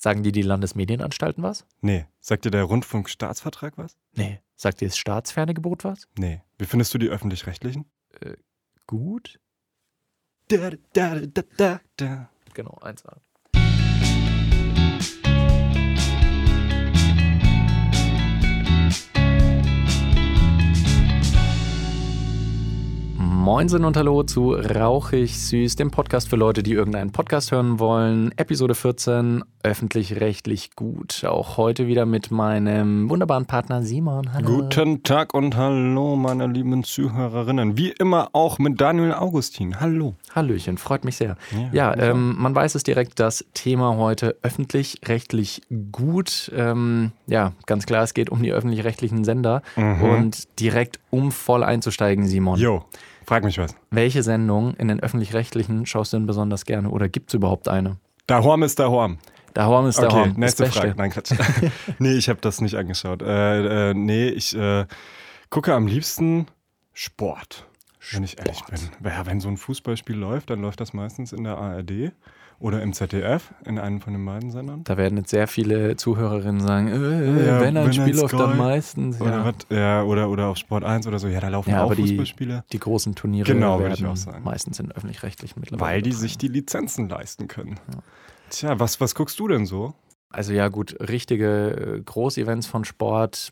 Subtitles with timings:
[0.00, 1.66] Sagen dir die Landesmedienanstalten was?
[1.80, 2.06] Nee.
[2.20, 3.96] Sagt dir der Rundfunkstaatsvertrag was?
[4.14, 4.40] Nee.
[4.54, 6.06] Sagt dir das Staatsfernsehgebot was?
[6.16, 6.40] Nee.
[6.56, 7.84] Wie findest du die öffentlich-rechtlichen?
[8.86, 9.40] Gut.
[10.46, 12.30] Da, da, da, da, da.
[12.54, 13.16] Genau, 1A.
[23.38, 28.32] Moinsen und Hallo zu Rauchig Süß, dem Podcast für Leute, die irgendeinen Podcast hören wollen.
[28.36, 31.24] Episode 14, öffentlich-rechtlich gut.
[31.24, 34.32] Auch heute wieder mit meinem wunderbaren Partner Simon.
[34.34, 34.48] Hallo.
[34.48, 37.78] Guten Tag und hallo, meine lieben Zuhörerinnen.
[37.78, 39.78] Wie immer auch mit Daniel Augustin.
[39.78, 40.16] Hallo.
[40.34, 41.36] Hallöchen, freut mich sehr.
[41.72, 46.50] Ja, Ja, ähm, man weiß es direkt, das Thema heute öffentlich-rechtlich gut.
[46.56, 49.62] Ähm, ja, ganz klar, es geht um die öffentlich-rechtlichen Sender.
[49.76, 52.58] Und direkt, um voll einzusteigen, Simon.
[52.58, 52.84] Jo,
[53.28, 53.76] frag mich was.
[53.90, 56.90] Welche Sendung in den öffentlich-rechtlichen schaust du denn besonders gerne?
[56.90, 57.98] Oder gibt es überhaupt eine?
[58.26, 59.18] Da Horm ist da Horm.
[59.54, 60.32] Da Horm ist der Okay, Horm.
[60.36, 60.66] nächste.
[60.66, 60.94] Frage.
[60.96, 61.32] Nein, Quatsch.
[61.98, 63.22] nee, ich habe das nicht angeschaut.
[63.22, 64.86] Äh, äh, nee, ich äh,
[65.50, 66.46] gucke am liebsten
[66.94, 67.66] Sport,
[68.12, 68.80] wenn ich ehrlich bin.
[69.04, 72.12] Ja, wenn so ein Fußballspiel läuft, dann läuft das meistens in der ARD
[72.60, 74.82] oder im ZDF, in einem von den beiden Sendern.
[74.84, 79.20] Da werden jetzt sehr viele Zuhörerinnen sagen, äh, Ja, wenn ein Spiel läuft, dann meistens.
[79.20, 79.44] Oder, Ja.
[79.44, 81.28] was, ja, oder, oder auf Sport 1 oder so.
[81.28, 82.64] Ja, da laufen Ja, auch aber die- Fußballspiele.
[82.72, 84.42] Die großen Turniere Genau, würde ich werden auch sagen.
[84.42, 85.88] meistens in öffentlich-rechtlichen mittlerweile.
[85.92, 86.28] Weil die übertragen.
[86.28, 87.78] sich die Lizenzen leisten können.
[88.50, 89.94] Tja, was, was guckst du denn so?
[90.30, 93.50] Also ja gut, richtige äh, Großevents von Sport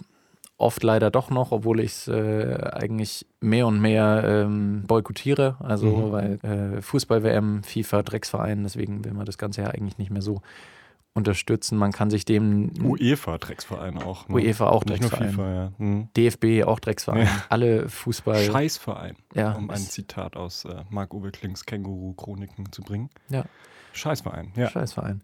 [0.59, 5.57] oft leider doch noch, obwohl ich es äh, eigentlich mehr und mehr ähm, boykottiere.
[5.61, 6.13] Also Mhm.
[6.13, 6.39] weil
[6.79, 10.41] äh, Fußball-WM, FIFA, Drecksverein, deswegen will man das Ganze ja eigentlich nicht mehr so
[11.13, 11.79] unterstützen.
[11.79, 14.29] Man kann sich dem UEFA, Drecksverein auch.
[14.29, 14.35] Ne?
[14.35, 15.31] UEFA auch Nicht nur Drecksverein.
[15.31, 15.73] FIFA, ja.
[15.79, 16.09] Hm.
[16.17, 17.25] DFB auch Drecksverein.
[17.27, 17.45] Ja.
[17.49, 18.43] Alle Fußball.
[18.45, 23.09] Scheißverein, Ja, um ein Zitat aus äh, Marc-Uwe Klings Känguru-Chroniken zu bringen.
[23.31, 23.45] Ja.
[23.93, 24.69] Scheißverein, ja.
[24.69, 25.23] Scheißverein.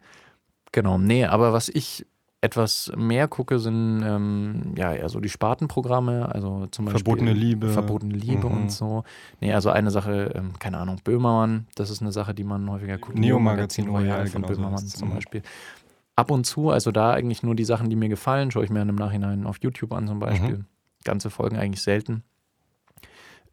[0.73, 2.07] Genau, nee, aber was ich
[2.43, 7.69] etwas mehr gucke, sind ähm, ja eher so die Spartenprogramme, also zum Beispiel Verbotene Liebe.
[7.71, 8.53] Verbotene Liebe Mhm.
[8.55, 9.05] und so.
[9.41, 12.99] Nee, also eine Sache, ähm, keine Ahnung, Böhmermann, das ist eine Sache, die man häufiger
[12.99, 13.17] guckt.
[13.17, 14.99] Neo-Magazin Royal Royal, von genau so Böhmermann heißt's.
[14.99, 15.15] zum Mhm.
[15.15, 15.43] Beispiel.
[16.17, 18.81] Ab und zu, also da eigentlich nur die Sachen, die mir gefallen, schaue ich mir
[18.81, 20.59] dann im Nachhinein auf YouTube an zum Beispiel.
[20.59, 20.65] Mhm.
[21.05, 22.23] Ganze Folgen eigentlich selten.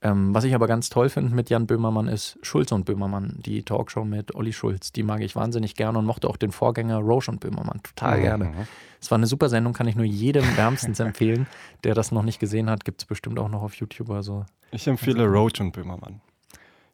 [0.02, 3.64] Ähm, was ich aber ganz toll finde mit Jan Böhmermann ist Schulz und Böhmermann, die
[3.64, 4.94] Talkshow mit Olli Schulz.
[4.94, 8.46] Die mag ich wahnsinnig gerne und mochte auch den Vorgänger Roche und Böhmermann total gerne.
[8.46, 8.68] Mhm.
[9.02, 11.48] Es war eine super Sendung, kann ich nur jedem wärmstens empfehlen,
[11.84, 12.86] der das noch nicht gesehen hat.
[12.86, 14.46] Gibt es bestimmt auch noch auf YouTube oder so.
[14.72, 16.22] Ich empfehle Roach und Böhmermann.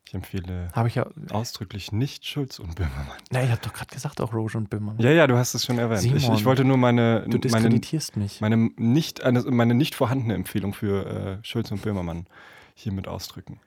[0.07, 1.07] Ich empfehle Habe ich ja.
[1.31, 3.17] ausdrücklich nicht Schulz und Böhmermann.
[3.31, 4.99] Na, ich habe doch gerade gesagt, auch Roche und Böhmermann.
[4.99, 6.03] Ja, ja, du hast es schon erwähnt.
[6.03, 8.39] Ich, Simon, ich wollte nur meine, du meine, diskreditierst mich.
[8.39, 12.27] meine, nicht, eine, meine nicht vorhandene Empfehlung für äh, Schulz und Böhmermann
[12.75, 13.59] hiermit ausdrücken.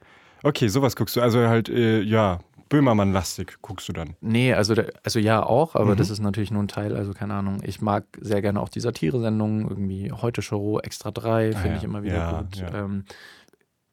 [0.45, 1.21] Okay, sowas guckst du.
[1.21, 2.39] Also halt, äh, ja,
[2.69, 4.15] Böhmermann-lastig guckst du dann.
[4.21, 5.97] Nee, also, also ja auch, aber Mhm.
[5.97, 7.61] das ist natürlich nur ein Teil, also keine Ahnung.
[7.65, 11.77] Ich mag sehr gerne auch die Satire-Sendungen, irgendwie Heute Show, Extra 3, Ah finde ja,
[11.79, 12.57] ich immer wieder ja, gut.
[12.59, 12.73] ja.
[12.85, 13.05] Ähm,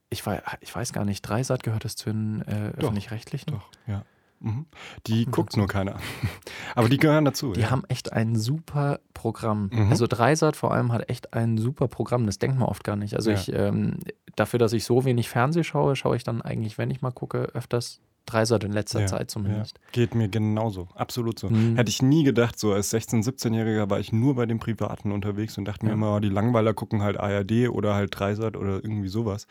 [0.10, 3.52] ich, wei- ich weiß gar nicht, Dreisat gehört das zu den äh, öffentlich-rechtlichen?
[3.54, 4.04] Doch, ja.
[4.46, 4.66] Mhm.
[5.08, 5.96] Die guckt nur keiner.
[6.76, 7.54] Aber die gehören dazu.
[7.54, 7.72] Die ja.
[7.72, 9.70] haben echt ein super Programm.
[9.74, 9.90] Mhm.
[9.90, 12.26] Also Dreisat vor allem hat echt ein super Programm.
[12.28, 13.16] Das denkt man oft gar nicht.
[13.16, 13.38] Also Ja.
[13.38, 13.98] ich, ähm,
[14.36, 17.40] dafür, dass ich so wenig Fernseh schaue, schaue ich dann eigentlich, wenn ich mal gucke,
[17.56, 19.78] öfters Dreisat in letzter Ja, Zeit zumindest.
[19.78, 19.90] Ja.
[19.92, 20.88] Geht mir genauso.
[20.96, 21.50] Absolut so.
[21.50, 21.76] Mhm.
[21.76, 25.58] Hätte ich nie gedacht, so als 16-, 17-Jähriger war ich nur bei den Privaten unterwegs
[25.60, 25.96] und dachte mir Ja.
[25.96, 29.46] immer, oh, die Langweiler gucken halt ARD oder halt Dreisat oder irgendwie sowas.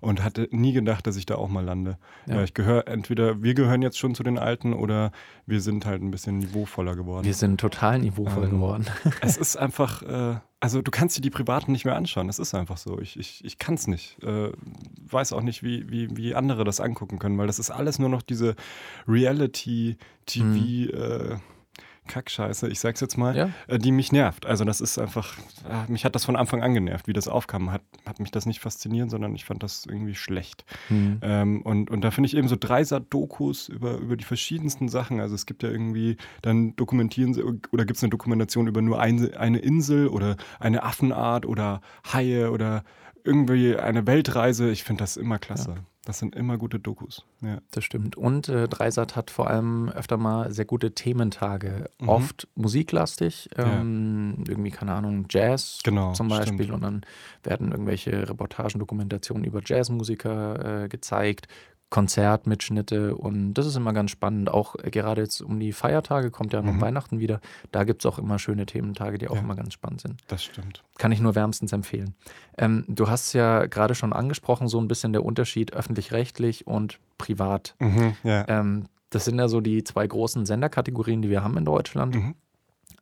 [0.00, 1.98] Und hatte nie gedacht, dass ich da auch mal lande.
[2.26, 5.12] Ja, ich gehöre entweder, wir gehören jetzt schon zu den Alten oder
[5.46, 7.26] wir sind halt ein bisschen niveauvoller geworden.
[7.26, 8.86] Wir sind total niveauvoll Ähm, geworden.
[9.20, 12.28] es ist einfach, äh, also du kannst dir die Privaten nicht mehr anschauen.
[12.30, 12.98] Es ist einfach so.
[12.98, 14.22] Ich, ich, ich kann es nicht.
[14.22, 14.52] Äh,
[15.10, 18.08] weiß auch nicht, wie, wie, wie andere das angucken können, weil das ist alles nur
[18.08, 18.56] noch diese
[19.06, 20.92] Reality-TV.
[20.92, 21.36] Äh,
[22.10, 23.50] Kackscheiße, ich sag's jetzt mal, Ja.
[23.68, 24.44] äh, die mich nervt.
[24.44, 25.38] Also das ist einfach,
[25.68, 27.72] äh, mich hat das von Anfang an genervt, wie das aufkam.
[27.72, 30.64] Hat, hat mich das nicht fasziniert, sondern ich fand das irgendwie schlecht.
[30.88, 31.18] Hm.
[31.22, 35.20] Ähm, und, und da finde ich eben so Dreisat-Dokus über, über die verschiedensten Sachen.
[35.20, 39.00] Also es gibt ja irgendwie, dann dokumentieren sie, oder gibt es eine Dokumentation über nur
[39.00, 41.80] eine, eine Insel oder eine Affenart oder
[42.12, 42.82] Haie oder
[43.24, 44.70] irgendwie eine Weltreise.
[44.70, 45.76] Ich finde das immer klasse.
[46.06, 47.26] Das sind immer gute Dokus.
[47.42, 47.58] Ja.
[47.72, 48.16] Das stimmt.
[48.16, 51.90] Und äh, Dreisat hat vor allem öfter mal sehr gute Thementage.
[52.00, 52.08] Mhm.
[52.08, 53.80] Oft musiklastig, Ja.
[53.80, 56.64] ähm, irgendwie, keine Ahnung, Jazz Genau, zum Beispiel.
[56.64, 56.70] stimmt.
[56.72, 57.00] Und dann
[57.42, 61.48] werden irgendwelche Reportagen, Dokumentationen über Jazzmusiker äh, gezeigt,
[61.90, 63.14] Konzertmitschnitte.
[63.16, 64.50] Und das ist immer ganz spannend.
[64.50, 66.80] Auch äh, gerade jetzt um die Feiertage kommt ja noch Mhm.
[66.80, 67.40] Weihnachten wieder.
[67.72, 69.40] Da gibt es auch immer schöne Thementage, die auch Ja.
[69.42, 70.16] immer ganz spannend sind.
[70.28, 70.82] Das stimmt.
[70.98, 72.14] Kann ich nur wärmstens empfehlen.
[72.58, 77.74] Ähm, du hast ja gerade schon angesprochen, so ein bisschen der Unterschied öffentlich-rechtlich und privat.
[77.78, 78.44] Mhm, ja.
[78.48, 82.14] Ähm, das sind ja so die zwei großen Senderkategorien, die wir haben in Deutschland.
[82.14, 82.34] Mhm.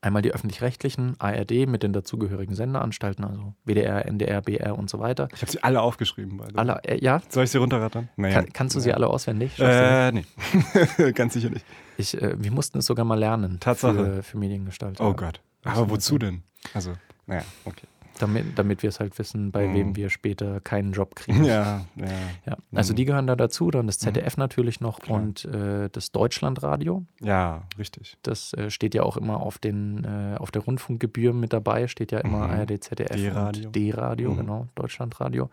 [0.00, 5.28] Einmal die öffentlich-rechtlichen, ARD mit den dazugehörigen Senderanstalten, also WDR, NDR, BR und so weiter.
[5.34, 6.38] Ich habe sie alle aufgeschrieben.
[6.38, 6.56] Beide.
[6.56, 7.20] Alle, äh, ja?
[7.28, 8.08] Soll ich sie runterrattern?
[8.16, 8.34] Naja.
[8.34, 9.58] Kann, kannst du sie alle auswendig?
[9.58, 10.24] Äh, nee.
[11.14, 11.64] Ganz sicher nicht.
[11.96, 13.58] Ich, äh, wir mussten es sogar mal lernen.
[13.60, 14.16] Tatsache.
[14.16, 15.04] Für, für Mediengestalter.
[15.04, 15.40] Oh Gott.
[15.64, 16.42] Aber wozu denn?
[16.74, 16.92] Also,
[17.26, 17.86] naja, okay.
[18.18, 19.74] Damit, damit wir es halt wissen, bei mhm.
[19.74, 21.44] wem wir später keinen Job kriegen.
[21.44, 22.06] Ja, ja.
[22.46, 22.56] ja.
[22.74, 24.40] Also die gehören da dazu, dann das ZDF mhm.
[24.40, 25.20] natürlich noch Klar.
[25.20, 27.04] und äh, das Deutschlandradio.
[27.20, 28.16] Ja, richtig.
[28.22, 32.12] Das äh, steht ja auch immer auf den äh, auf der Rundfunkgebühr mit dabei, steht
[32.12, 32.54] ja immer mhm.
[32.54, 33.66] ARD, ZDF D-Radio.
[33.66, 34.36] und D-Radio, mhm.
[34.36, 35.50] genau, Deutschlandradio.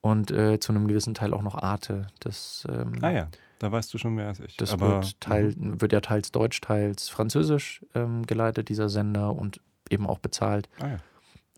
[0.00, 2.06] Und äh, zu einem gewissen Teil auch noch Arte.
[2.20, 3.28] Das, ähm, ah ja.
[3.58, 4.56] Da weißt du schon mehr als ich.
[4.56, 5.80] Das Aber, wird, teil, mhm.
[5.80, 9.60] wird ja teils Deutsch, teils Französisch ähm, geleitet, dieser Sender, und
[9.90, 10.68] eben auch bezahlt.
[10.80, 10.96] Ah, ja.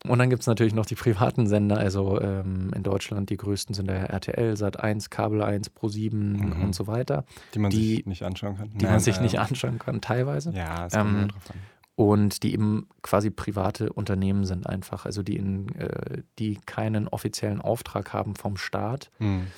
[0.07, 3.75] Und dann gibt es natürlich noch die privaten Sender, also ähm, in Deutschland die größten
[3.75, 6.63] sind der RTL, Sat1, Kabel 1, Pro7 mhm.
[6.63, 7.25] und so weiter.
[7.55, 8.71] Die man die, sich nicht anschauen kann.
[8.71, 10.53] Die Nein, man sich äh, nicht anschauen kann, teilweise.
[10.53, 11.57] Ja, das kommt ähm, drauf an.
[11.97, 17.61] Und die eben quasi private Unternehmen sind einfach, also die, in, äh, die keinen offiziellen
[17.61, 19.11] Auftrag haben vom Staat.
[19.19, 19.49] Mhm.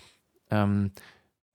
[0.50, 0.90] Ähm,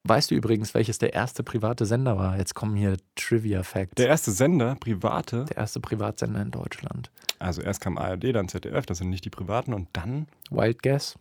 [0.07, 2.37] Weißt du übrigens, welches der erste private Sender war?
[2.37, 3.95] Jetzt kommen hier Trivia Facts.
[3.95, 5.45] Der erste Sender, private?
[5.45, 7.11] Der erste Privatsender in Deutschland.
[7.39, 10.27] Also erst kam ARD, dann ZDF, das sind nicht die privaten und dann?
[10.49, 11.19] Wild Guess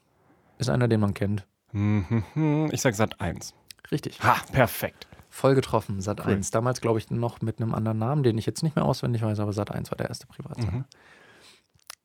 [0.59, 1.47] ist einer, den man kennt.
[1.73, 3.55] Mhm, ich sag Sat 1.
[3.91, 4.23] Richtig.
[4.23, 5.07] Ha, perfekt.
[5.31, 6.47] Voll getroffen, Sat 1.
[6.47, 6.51] Cool.
[6.53, 9.41] Damals, glaube ich, noch mit einem anderen Namen, den ich jetzt nicht mehr auswendig weiß,
[9.41, 10.73] aber Sat 1 war der erste Privatsender.
[10.73, 10.85] Mhm.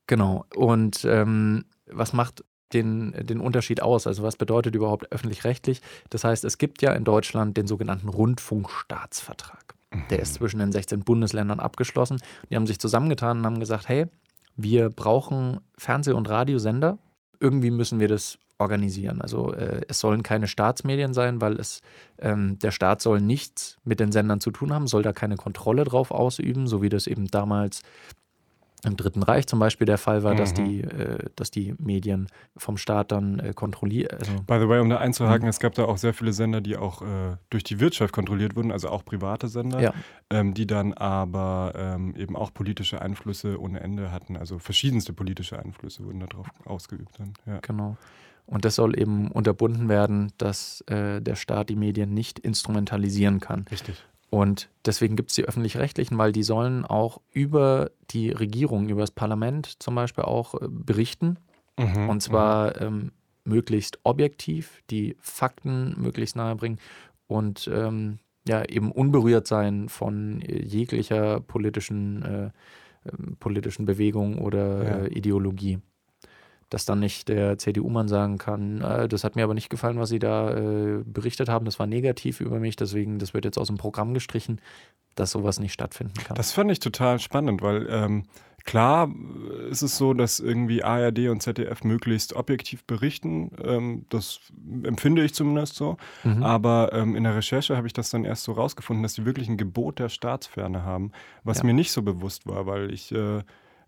[0.06, 0.44] Genau.
[0.54, 2.44] Und ähm, was macht
[2.74, 4.06] den, den Unterschied aus?
[4.06, 5.82] Also was bedeutet überhaupt öffentlich-rechtlich?
[6.10, 9.74] Das heißt, es gibt ja in Deutschland den sogenannten Rundfunkstaatsvertrag.
[10.10, 12.18] Der ist zwischen den 16 Bundesländern abgeschlossen.
[12.50, 14.06] Die haben sich zusammengetan und haben gesagt, hey,
[14.56, 16.98] wir brauchen Fernseh- und Radiosender.
[17.40, 19.20] Irgendwie müssen wir das organisieren.
[19.20, 21.82] Also äh, es sollen keine Staatsmedien sein, weil es
[22.18, 25.84] ähm, der Staat soll nichts mit den Sendern zu tun haben, soll da keine Kontrolle
[25.84, 27.82] drauf ausüben, so wie das eben damals
[28.84, 30.38] im Dritten Reich zum Beispiel der Fall war, mhm.
[30.38, 32.26] dass, die, äh, dass die Medien
[32.56, 34.12] vom Staat dann äh, kontrolliert.
[34.14, 35.50] Also By the way, um da einzuhaken, mhm.
[35.50, 38.72] es gab da auch sehr viele Sender, die auch äh, durch die Wirtschaft kontrolliert wurden,
[38.72, 39.94] also auch private Sender, ja.
[40.30, 44.36] ähm, die dann aber ähm, eben auch politische Einflüsse ohne Ende hatten.
[44.36, 47.18] Also verschiedenste politische Einflüsse wurden darauf ausgeübt.
[47.18, 47.34] Dann.
[47.46, 47.60] Ja.
[47.62, 47.96] Genau.
[48.46, 53.66] Und das soll eben unterbunden werden, dass äh, der Staat die Medien nicht instrumentalisieren kann.
[53.70, 54.04] Richtig.
[54.32, 59.10] Und deswegen gibt es die öffentlich-rechtlichen, weil die sollen auch über die Regierung, über das
[59.10, 61.36] Parlament zum Beispiel auch äh, berichten.
[61.78, 62.86] Mhm, und zwar mhm.
[62.86, 63.12] ähm,
[63.44, 66.78] möglichst objektiv, die Fakten möglichst nahe bringen
[67.26, 72.50] und ähm, ja, eben unberührt sein von äh, jeglicher politischen, äh,
[73.04, 74.96] ähm, politischen Bewegung oder ja.
[75.04, 75.78] äh, Ideologie
[76.72, 80.08] dass dann nicht der CDU-Mann sagen kann, äh, das hat mir aber nicht gefallen, was
[80.08, 83.66] Sie da äh, berichtet haben, das war negativ über mich, deswegen, das wird jetzt aus
[83.66, 84.60] dem Programm gestrichen,
[85.14, 86.34] dass sowas nicht stattfinden kann.
[86.36, 88.24] Das fand ich total spannend, weil ähm,
[88.64, 89.10] klar
[89.68, 94.40] ist es so, dass irgendwie ARD und ZDF möglichst objektiv berichten, ähm, das
[94.82, 96.42] empfinde ich zumindest so, mhm.
[96.42, 99.48] aber ähm, in der Recherche habe ich das dann erst so rausgefunden, dass sie wirklich
[99.48, 101.12] ein Gebot der Staatsferne haben,
[101.44, 101.64] was ja.
[101.64, 103.42] mir nicht so bewusst war, weil ich äh,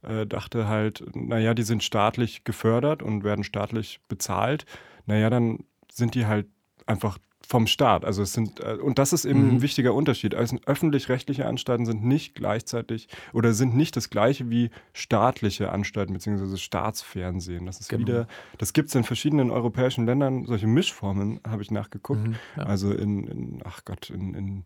[0.05, 4.67] äh, dachte halt, naja, die sind staatlich gefördert und werden staatlich bezahlt.
[5.07, 6.47] Naja, dann sind die halt
[6.87, 8.05] einfach vom Staat.
[8.05, 9.51] Also es sind, äh, und das ist eben mhm.
[9.57, 10.35] ein wichtiger Unterschied.
[10.35, 16.57] Also öffentlich-rechtliche Anstalten sind nicht gleichzeitig oder sind nicht das gleiche wie staatliche Anstalten bzw.
[16.57, 17.67] Staatsfernsehen.
[17.67, 18.01] Das ist genau.
[18.01, 18.29] wieder,
[18.59, 22.27] das gibt es in verschiedenen europäischen Ländern, solche Mischformen, habe ich nachgeguckt.
[22.27, 22.63] Mhm, ja.
[22.65, 24.65] Also in, in, ach Gott, in, in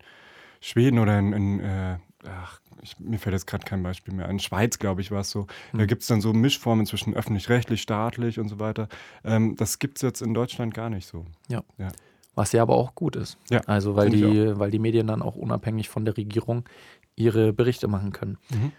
[0.60, 4.28] Schweden oder in, in äh, ach, ich, mir fällt jetzt gerade kein Beispiel mehr.
[4.28, 5.46] In Schweiz, glaube ich, war es so.
[5.72, 5.78] Mhm.
[5.78, 8.88] Da gibt es dann so Mischformen zwischen öffentlich-rechtlich, staatlich und so weiter.
[9.24, 11.24] Ähm, das gibt es jetzt in Deutschland gar nicht so.
[11.48, 11.62] Ja.
[11.78, 11.88] ja.
[12.34, 13.36] Was ja aber auch gut ist.
[13.50, 16.68] Ja, also weil die, weil die Medien dann auch unabhängig von der Regierung
[17.16, 18.38] ihre Berichte machen können.
[18.50, 18.72] Mhm.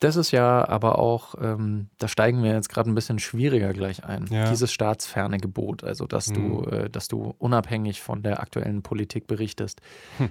[0.00, 4.04] Das ist ja aber auch, ähm, da steigen wir jetzt gerade ein bisschen schwieriger gleich
[4.04, 4.26] ein.
[4.26, 4.50] Ja.
[4.50, 6.34] Dieses staatsferne Gebot, also dass mhm.
[6.34, 9.80] du, äh, dass du unabhängig von der aktuellen Politik berichtest.
[10.18, 10.28] Hm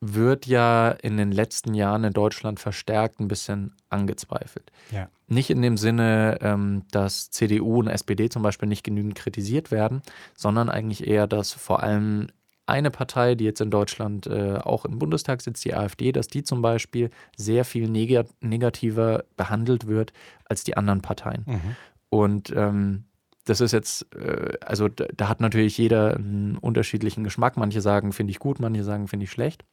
[0.00, 4.70] wird ja in den letzten Jahren in Deutschland verstärkt ein bisschen angezweifelt.
[4.90, 5.08] Ja.
[5.26, 10.02] Nicht in dem Sinne, ähm, dass CDU und SPD zum Beispiel nicht genügend kritisiert werden,
[10.36, 12.28] sondern eigentlich eher, dass vor allem
[12.66, 16.42] eine Partei, die jetzt in Deutschland äh, auch im Bundestag sitzt, die AfD, dass die
[16.44, 20.12] zum Beispiel sehr viel neg negativer behandelt wird
[20.46, 21.44] als die anderen Parteien.
[21.46, 21.76] Mhm.
[22.08, 23.04] Und ähm,
[23.44, 27.58] das ist jetzt, äh, also da, da, hat natürlich jeder einen unterschiedlichen Geschmack.
[27.58, 29.64] Manche sagen, finde ich gut, manche sagen, finde ich schlecht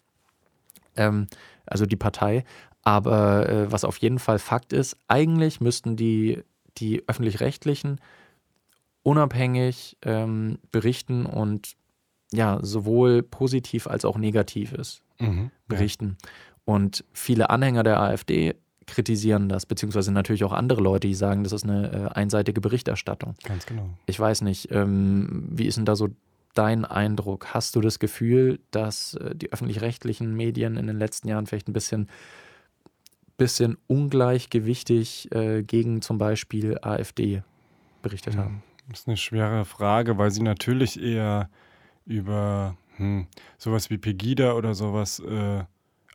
[0.96, 1.28] ähm,
[1.66, 2.44] also die Partei.
[2.84, 6.44] Aber äh, was auf jeden Fall Fakt ist, eigentlich müssten die,
[6.78, 8.00] die öffentlich-rechtlichen
[9.04, 11.76] unabhängig ähm, berichten und
[12.32, 16.18] ja, sowohl positiv als auch negatives mhm, berichten.
[16.22, 16.30] Ja.
[16.66, 18.56] Und viele Anhänger der AfD
[18.88, 23.36] kritisieren das, beziehungsweise natürlich auch andere Leute, die sagen, das ist eine äh, einseitige Berichterstattung.
[23.44, 23.90] Ganz genau.
[24.06, 26.10] Ich weiß nicht, ähm, wie ist denn da so
[26.54, 27.54] dein Eindruck?
[27.54, 31.74] Hast du das Gefühl, dass äh, die öffentlich-rechtlichen Medien in den letzten Jahren vielleicht ein
[31.74, 32.10] bisschen,
[33.38, 37.44] bisschen ungleichgewichtig äh, gegen zum Beispiel AfD
[38.02, 38.64] berichtet haben?
[38.90, 41.50] Das ist eine schwere Frage, weil sie natürlich eher
[42.06, 43.28] über hm,
[43.58, 45.64] sowas wie Pegida oder sowas äh,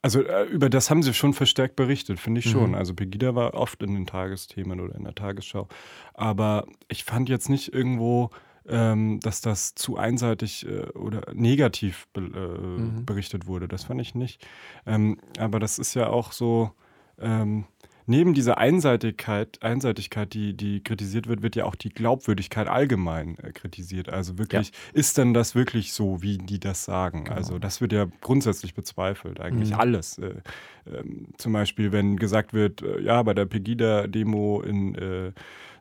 [0.07, 2.71] also äh, über das haben sie schon verstärkt berichtet, finde ich schon.
[2.71, 2.75] Mhm.
[2.77, 5.67] Also Pegida war oft in den Tagesthemen oder in der Tagesschau.
[6.15, 8.31] Aber ich fand jetzt nicht irgendwo,
[8.69, 13.05] ähm, dass das zu einseitig äh, oder negativ be äh, mhm.
[13.05, 13.69] berichtet wurde.
[13.69, 14.47] Das fand ich nicht.
[14.87, 16.73] Ähm, aber das ist ja auch so.
[17.19, 17.65] Ähm,
[18.07, 23.53] neben dieser Einseitigkeit, Einseitigkeit, die, die kritisiert wird, wird ja auch die Glaubwürdigkeit allgemein äh,
[23.53, 24.09] kritisiert.
[24.09, 24.75] Also wirklich, ja.
[24.93, 27.25] ist denn das wirklich so, wie die das sagen?
[27.25, 27.37] Genau.
[27.37, 29.81] Also das wird ja grundsätzlich bezweifelt, eigentlich mhm.
[29.81, 30.19] alles.
[30.19, 31.03] Äh, äh,
[31.37, 35.33] zum Beispiel, wenn gesagt wird, äh, ja, bei der Pegida-Demo in äh,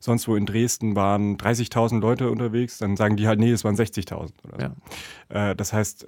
[0.06, 3.76] sonst wo in Dresden waren 30.000 Leute unterwegs, dann sagen die halt, nee, es waren
[3.76, 5.36] 60.000 oder so.
[5.36, 5.52] Ja.
[5.52, 6.08] Äh, das heißt,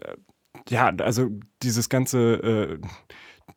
[0.70, 1.30] ja, also
[1.62, 2.80] dieses ganze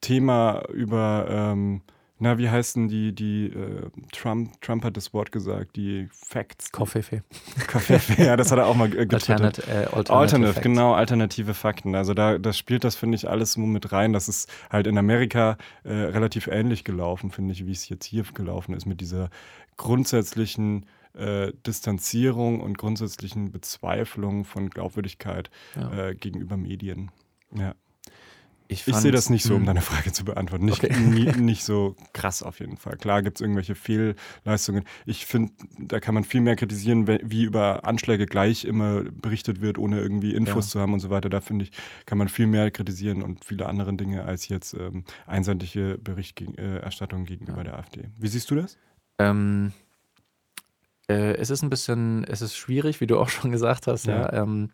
[0.00, 1.82] Thema über ähm,
[2.22, 6.70] na, wie heißen die, die, äh, Trump, Trump hat das Wort gesagt, die Facts.
[6.70, 7.22] Koffefe.
[7.66, 9.30] Koffefe, ja, das hat er auch mal getwittert.
[9.30, 11.94] Alternate, äh, Alternative, Alternative genau, alternative Fakten.
[11.94, 14.12] Also da das spielt das, finde ich, alles mit rein.
[14.12, 18.24] Das ist halt in Amerika äh, relativ ähnlich gelaufen, finde ich, wie es jetzt hier
[18.34, 19.30] gelaufen ist, mit dieser
[19.80, 20.84] grundsätzlichen
[21.14, 26.08] äh, Distanzierung und grundsätzlichen Bezweiflung von Glaubwürdigkeit ja.
[26.08, 27.10] äh, gegenüber Medien.
[27.56, 27.74] Ja.
[28.68, 29.66] Ich, ich sehe das nicht so, um hm.
[29.66, 30.66] deine Frage zu beantworten.
[30.66, 30.96] Nicht, okay.
[31.00, 32.98] nie, nicht so krass auf jeden Fall.
[32.98, 34.84] Klar gibt es irgendwelche Fehlleistungen.
[35.06, 39.78] Ich finde, da kann man viel mehr kritisieren, wie über Anschläge gleich immer berichtet wird,
[39.78, 40.72] ohne irgendwie Infos ja.
[40.72, 41.30] zu haben und so weiter.
[41.30, 41.72] Da finde ich,
[42.04, 47.58] kann man viel mehr kritisieren und viele andere Dinge als jetzt ähm, einseitige Berichterstattung gegenüber
[47.58, 47.64] ja.
[47.64, 48.10] der AfD.
[48.18, 48.78] Wie siehst du das?
[49.20, 49.72] Ähm,
[51.08, 54.06] äh, es ist ein bisschen, es ist schwierig, wie du auch schon gesagt hast.
[54.06, 54.22] Ja.
[54.22, 54.42] ja.
[54.42, 54.70] Ähm,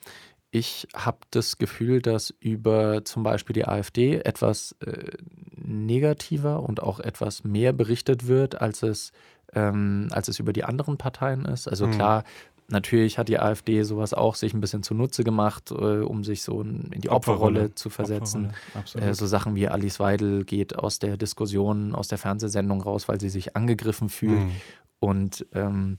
[0.50, 5.10] ich habe das Gefühl, dass über zum Beispiel die AfD etwas äh,
[5.56, 9.12] negativer und auch etwas mehr berichtet wird, als es,
[9.52, 11.68] ähm, als es über die anderen Parteien ist.
[11.68, 11.92] Also mhm.
[11.92, 12.24] klar,
[12.68, 16.62] natürlich hat die AfD sowas auch sich ein bisschen zunutze gemacht, äh, um sich so
[16.62, 18.52] in die Opferrolle, Opferrolle zu versetzen.
[18.74, 23.08] Opferrolle, äh, so Sachen wie Alice Weidel geht aus der Diskussion, aus der Fernsehsendung raus,
[23.08, 24.40] weil sie sich angegriffen fühlt.
[24.40, 24.50] Mhm.
[24.98, 25.98] Und ähm,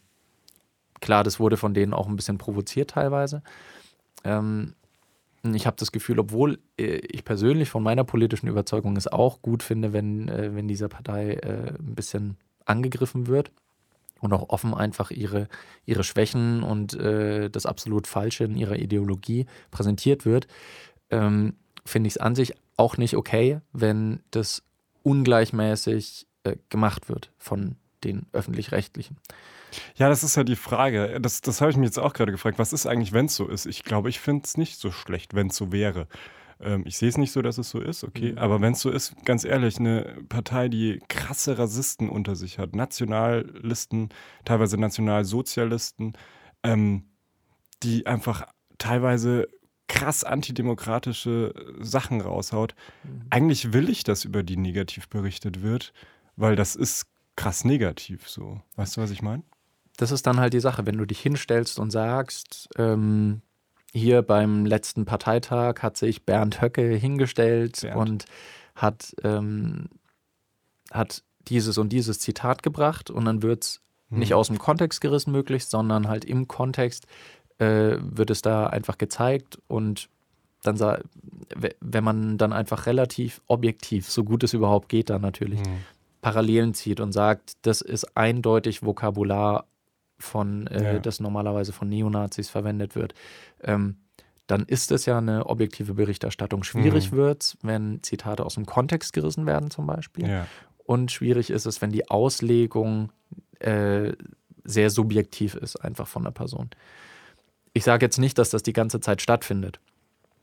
[0.99, 3.43] klar, das wurde von denen auch ein bisschen provoziert teilweise.
[4.23, 4.73] Ähm,
[5.43, 9.63] ich habe das Gefühl, obwohl äh, ich persönlich von meiner politischen Überzeugung es auch gut
[9.63, 13.51] finde, wenn, äh, wenn diese Partei äh, ein bisschen angegriffen wird
[14.19, 15.47] und auch offen einfach ihre,
[15.85, 20.47] ihre Schwächen und äh, das absolut Falsche in ihrer Ideologie präsentiert wird,
[21.09, 21.55] ähm,
[21.85, 24.63] finde ich es an sich auch nicht okay, wenn das
[25.03, 29.17] ungleichmäßig äh, gemacht wird von den öffentlich-rechtlichen.
[29.95, 31.19] Ja, das ist ja die Frage.
[31.19, 32.59] Das, das habe ich mir jetzt auch gerade gefragt.
[32.59, 33.65] Was ist eigentlich, wenn es so ist?
[33.65, 36.07] Ich glaube, ich finde es nicht so schlecht, wenn es so wäre.
[36.59, 38.33] Ähm, ich sehe es nicht so, dass es so ist, okay.
[38.33, 38.37] Mhm.
[38.37, 42.75] Aber wenn es so ist, ganz ehrlich, eine Partei, die krasse Rassisten unter sich hat,
[42.75, 44.09] Nationalisten,
[44.45, 46.13] teilweise Nationalsozialisten,
[46.63, 47.05] ähm,
[47.83, 48.47] die einfach
[48.77, 49.47] teilweise
[49.87, 52.75] krass antidemokratische Sachen raushaut.
[53.03, 53.27] Mhm.
[53.29, 55.93] Eigentlich will ich, dass über die negativ berichtet wird,
[56.35, 58.61] weil das ist krass negativ so.
[58.75, 59.43] Weißt du, was ich meine?
[59.97, 63.41] das ist dann halt die Sache, wenn du dich hinstellst und sagst, ähm,
[63.93, 67.97] hier beim letzten Parteitag hat sich Bernd Höcke hingestellt Bernd.
[67.97, 68.25] und
[68.75, 69.89] hat, ähm,
[70.91, 74.19] hat dieses und dieses Zitat gebracht und dann wird es hm.
[74.19, 77.07] nicht aus dem Kontext gerissen möglichst, sondern halt im Kontext
[77.59, 80.09] äh, wird es da einfach gezeigt und
[80.63, 80.77] dann
[81.79, 85.85] wenn man dann einfach relativ objektiv, so gut es überhaupt geht, dann natürlich hm.
[86.21, 89.65] Parallelen zieht und sagt, das ist eindeutig Vokabular
[90.17, 90.99] von, äh, ja.
[90.99, 93.13] das normalerweise von Neonazis verwendet wird,
[93.63, 93.97] ähm,
[94.47, 96.63] dann ist es ja eine objektive Berichterstattung.
[96.63, 97.17] Schwierig mhm.
[97.17, 100.27] wird es, wenn Zitate aus dem Kontext gerissen werden, zum Beispiel.
[100.27, 100.47] Ja.
[100.85, 103.11] Und schwierig ist es, wenn die Auslegung
[103.59, 104.13] äh,
[104.63, 106.69] sehr subjektiv ist, einfach von der Person.
[107.73, 109.79] Ich sage jetzt nicht, dass das die ganze Zeit stattfindet.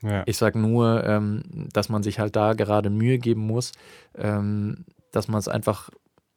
[0.03, 0.23] Ja.
[0.27, 3.71] Ich sage nur, ähm, dass man sich halt da gerade Mühe geben muss,
[4.15, 5.89] ähm, dass man es einfach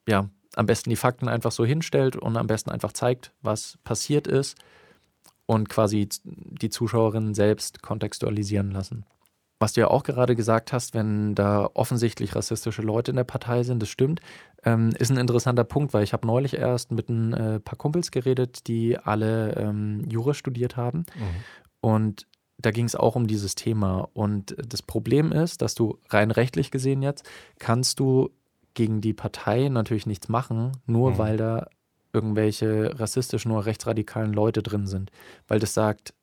[0.09, 4.27] ja, am besten die Fakten einfach so hinstellt und am besten einfach zeigt, was passiert
[4.27, 4.57] ist
[5.47, 9.05] und quasi die Zuschauerinnen selbst kontextualisieren lassen.
[9.61, 13.65] Was du ja auch gerade gesagt hast, wenn da offensichtlich rassistische Leute in der Partei
[13.65, 14.21] sind, das stimmt,
[14.65, 18.13] ähm, ist ein interessanter Punkt, weil ich habe neulich erst mit ein äh, paar Kumpels
[18.13, 20.99] geredet, die alle ähm, Jura studiert haben.
[20.99, 21.45] Mhm.
[21.81, 22.27] Und
[22.59, 24.09] da ging es auch um dieses Thema.
[24.13, 27.29] Und das Problem ist, dass du rein rechtlich gesehen jetzt,
[27.59, 28.31] kannst du
[28.79, 31.19] gegen die Partei natürlich nichts machen, nur Mhm.
[31.19, 31.67] weil da
[32.13, 35.11] irgendwelche rassistischen oder rechtsradikalen Leute drin sind.
[35.49, 36.15] Weil das sagt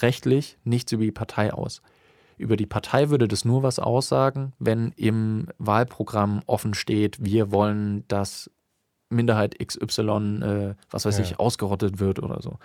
[0.00, 1.80] rechtlich nichts über die Partei aus.
[2.36, 8.04] Über die Partei würde das nur was aussagen, wenn im Wahlprogramm offen steht, wir wollen,
[8.08, 8.50] dass
[9.08, 11.24] Minderheit XY, äh, was weiß Ja.
[11.24, 12.58] ich, ausgerottet wird oder so.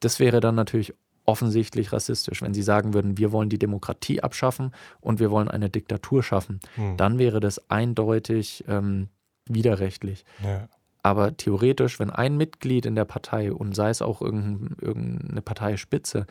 [0.00, 0.94] Das wäre dann natürlich
[1.30, 5.70] offensichtlich rassistisch, wenn sie sagen würden, wir wollen die Demokratie abschaffen und wir wollen eine
[5.70, 6.60] Diktatur schaffen.
[6.74, 6.96] Hm.
[6.96, 9.08] Dann wäre das eindeutig ähm,
[9.46, 10.24] widerrechtlich.
[10.42, 10.68] Ja.
[11.02, 16.26] Aber theoretisch, wenn ein Mitglied in der Partei und sei es auch irgendein, irgendeine Parteispitze,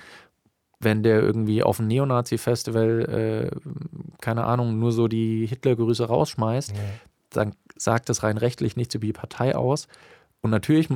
[0.79, 3.69] wenn der irgendwie auf ein Neonazi-Festival, äh,
[4.21, 6.83] keine Ahnung, nur so die Hitlergrüße rausschmeißt, Ja.
[7.31, 9.87] dann sagt das rein rechtlich nichts über die Partei aus.
[10.41, 10.87] Und natürlich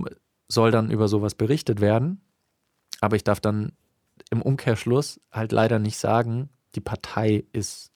[0.48, 2.22] soll dann über sowas berichtet werden,
[3.02, 3.74] aber ich darf dann
[4.34, 7.92] im Umkehrschluss halt leider nicht sagen, die Partei ist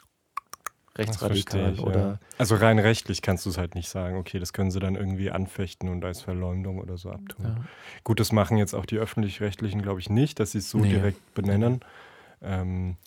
[0.96, 2.20] rechtsradikal ich, oder ja.
[2.38, 4.18] Also rein rechtlich kannst du es halt nicht sagen.
[4.18, 7.46] Okay, das können sie dann irgendwie anfechten und als Verleumdung oder so abtun.
[7.46, 7.56] ja.
[8.04, 10.90] Gut, das machen jetzt auch die öffentlich-rechtlichen, glaube ich, nicht, dass sie es so Nee.
[10.90, 11.82] direkt benennen.
[12.42, 12.98] Ähm,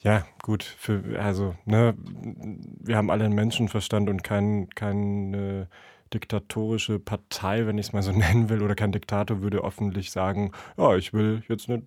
[0.00, 5.68] ja, gut, für, also, ne, wir haben alle einen Menschenverstand und kein, keine
[6.14, 10.52] diktatorische Partei, wenn ich es mal so nennen will, oder kein Diktator würde öffentlich sagen,
[10.76, 11.82] ja, ich will jetzt eine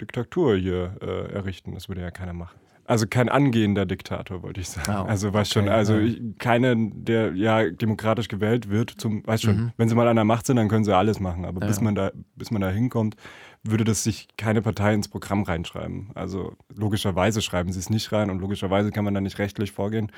[0.00, 1.74] Diktatur hier äh, errichten.
[1.74, 2.58] Das würde ja keiner machen.
[2.84, 4.90] Also kein angehender Diktator, wollte ich sagen.
[4.90, 6.00] Ah, also weißt schon, okay, also ja.
[6.00, 9.72] ich, keiner, der ja demokratisch gewählt wird, zum, weißt schon, Mhm.
[9.76, 11.44] wenn sie mal an der Macht sind, dann können sie alles machen.
[11.44, 11.68] Aber Ja.
[11.68, 13.14] bis man da, bis man da hinkommt,
[13.62, 16.10] würde das sich keine Partei ins Programm reinschreiben.
[16.16, 20.10] Also logischerweise schreiben sie es nicht rein und logischerweise kann man da nicht rechtlich vorgehen.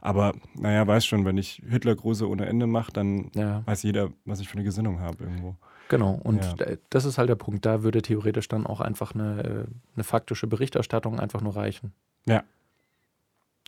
[0.00, 3.62] Aber naja, weiß schon, wenn ich Hitlergruße ohne Ende mache, dann ja.
[3.66, 5.56] weiß jeder, was ich für eine Gesinnung habe irgendwo.
[5.92, 6.76] Genau, und Ja.
[6.88, 7.66] das ist halt der Punkt.
[7.66, 11.92] Da würde theoretisch dann auch einfach eine, äh, eine faktische Berichterstattung einfach nur reichen.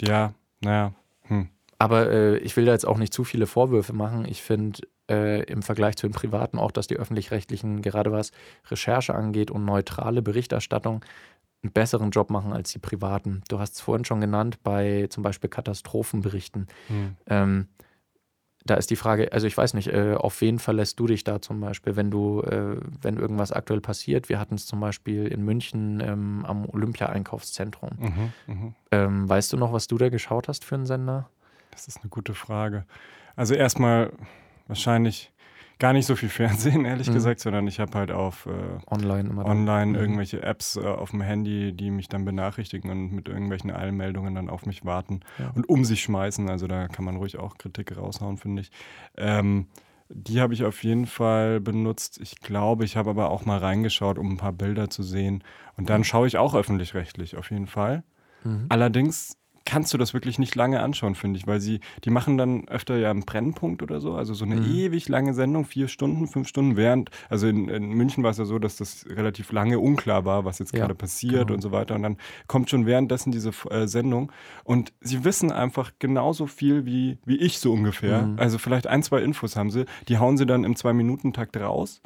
[0.00, 1.48] Ja, naja, hm.
[1.78, 4.24] Aber äh, ich will da jetzt auch nicht zu viele Vorwürfe machen.
[4.26, 8.30] Ich finde äh, im Vergleich zu den Privaten auch, dass die öffentlich-rechtlichen, gerade was
[8.70, 11.04] Recherche angeht und neutrale Berichterstattung,
[11.62, 13.42] einen besseren Job machen als die Privaten.
[13.48, 16.68] Du hast es vorhin schon genannt, bei zum Beispiel Katastrophenberichten.
[16.88, 17.16] Hm.
[17.26, 17.68] Ähm,
[18.66, 21.40] da ist die Frage, also ich weiß nicht, äh, auf wen verlässt du dich da
[21.40, 24.30] zum Beispiel, wenn du, äh, wenn irgendwas aktuell passiert?
[24.30, 27.90] Wir hatten es zum Beispiel in München ähm, am Olympia-Einkaufszentrum.
[27.98, 28.74] Mhm, mhm.
[28.90, 31.28] Ähm, weißt du noch, was du da geschaut hast für einen Sender?
[31.72, 32.86] Das ist eine gute Frage.
[33.36, 34.12] Also erstmal
[34.66, 35.30] wahrscheinlich
[35.84, 37.12] gar nicht so viel Fernsehen, ehrlich Mhm.
[37.12, 38.50] gesagt, sondern ich habe halt auf äh,
[38.90, 39.44] Online immer.
[39.44, 39.94] online Mhm.
[39.96, 44.48] irgendwelche Apps äh, auf dem Handy, die mich dann benachrichtigen und mit irgendwelchen Eilmeldungen dann
[44.48, 45.50] auf mich warten Ja.
[45.54, 46.48] und um sich schmeißen.
[46.48, 48.70] Also da kann man ruhig auch Kritik raushauen, finde ich.
[49.18, 49.66] Ähm,
[50.08, 52.18] die habe ich auf jeden Fall benutzt.
[52.22, 55.44] Ich glaube, ich habe aber auch mal reingeschaut, um ein paar Bilder zu sehen.
[55.76, 58.04] Und dann schaue ich auch öffentlich-rechtlich, auf jeden Fall.
[58.42, 58.66] Mhm.
[58.70, 59.36] Allerdings
[59.66, 62.98] kannst du das wirklich nicht lange anschauen, finde ich, weil sie, die machen dann öfter
[62.98, 64.74] ja einen Brennpunkt oder so, also so eine Mhm.
[64.74, 68.44] ewig lange Sendung, vier Stunden, fünf Stunden, während, also in, in München war es ja
[68.44, 71.54] so, dass das relativ lange unklar war, was jetzt Ja, gerade passiert genau.
[71.54, 71.94] und so weiter.
[71.94, 74.30] Und dann kommt schon währenddessen diese äh, Sendung
[74.64, 78.26] und sie wissen einfach genauso viel wie, wie ich so ungefähr.
[78.26, 78.38] Mhm.
[78.38, 82.02] Also vielleicht ein, zwei Infos haben sie, die hauen sie dann im Zwei-Minuten-Takt raus.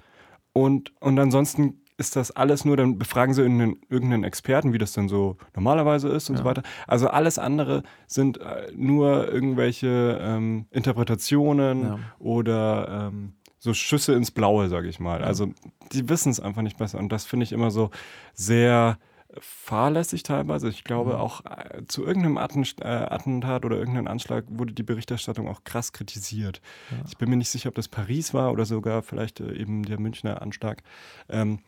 [0.52, 4.92] Und, und ansonsten ist das alles nur, dann befragen sie irgendeinen, irgendeinen Experten, wie das
[4.92, 6.42] dann so normalerweise ist und Ja.
[6.42, 6.62] so weiter.
[6.86, 11.98] Also alles andere sind äh, nur irgendwelche ähm, Interpretationen Ja.
[12.18, 15.20] oder ähm, so Schüsse ins Blaue, sage ich mal.
[15.20, 15.26] Ja.
[15.26, 15.52] Also
[15.92, 16.98] die wissen es einfach nicht besser.
[16.98, 17.90] Und das finde ich immer so
[18.32, 18.98] sehr
[19.40, 20.68] fahrlässig teilweise.
[20.68, 21.16] Ich glaube, Mhm.
[21.20, 25.92] auch äh, zu irgendeinem Atten, äh, Attentat oder irgendeinem Anschlag wurde die Berichterstattung auch krass
[25.92, 26.60] kritisiert.
[26.90, 26.98] Ja.
[27.08, 30.00] Ich bin mir nicht sicher, ob das Paris war oder sogar vielleicht äh, eben der
[30.00, 30.82] Münchner Anschlag.
[31.28, 31.58] Ähm,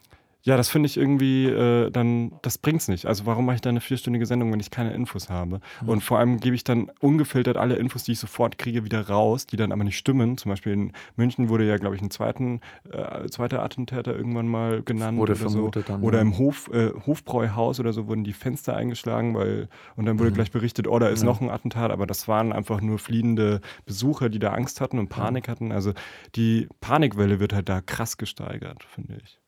[0.42, 3.06] ja, das finde ich irgendwie, äh, dann, das bringt's nicht.
[3.06, 5.60] Also warum mache ich da eine vierstündige Sendung, wenn ich keine Infos habe?
[5.82, 5.88] Mhm.
[5.88, 9.46] Und vor allem gebe ich dann ungefiltert alle Infos, die ich sofort kriege, wieder raus,
[9.46, 10.38] die dann aber nicht stimmen.
[10.38, 14.82] Zum Beispiel in München wurde ja, glaube ich, ein zweiten, äh, zweiter Attentäter irgendwann mal
[14.82, 15.18] genannt.
[15.18, 15.92] Wurde oder vermutet so.
[15.92, 16.22] dann, Oder ja.
[16.22, 20.34] im Hof, äh, Hofbräuhaus oder so wurden die Fenster eingeschlagen, weil, und dann wurde Mhm.
[20.34, 21.26] gleich berichtet, oh, da ist Ja.
[21.26, 25.08] noch ein Attentat, aber das waren einfach nur fliehende Besucher, die da Angst hatten und
[25.08, 25.72] Panik hatten.
[25.72, 25.92] Also
[26.36, 29.39] die Panikwelle wird halt da krass gesteigert, finde ich.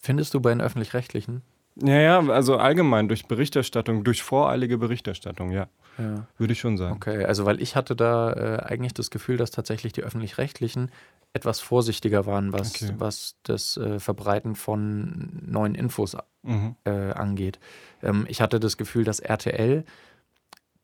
[0.00, 1.42] Findest du bei den Öffentlich-Rechtlichen?
[1.76, 6.26] Ja, ja, also allgemein durch Berichterstattung, durch voreilige Berichterstattung, ja, Ja.
[6.36, 6.96] würde ich schon sagen.
[6.96, 10.90] Okay, also weil ich hatte da äh, eigentlich das Gefühl, dass tatsächlich die Öffentlich-Rechtlichen
[11.32, 12.94] etwas vorsichtiger waren, was, Okay.
[12.98, 16.74] was das äh, Verbreiten von neuen Infos Mhm.
[16.84, 17.60] äh, angeht.
[18.02, 19.84] Ähm, ich hatte das Gefühl, dass RTL,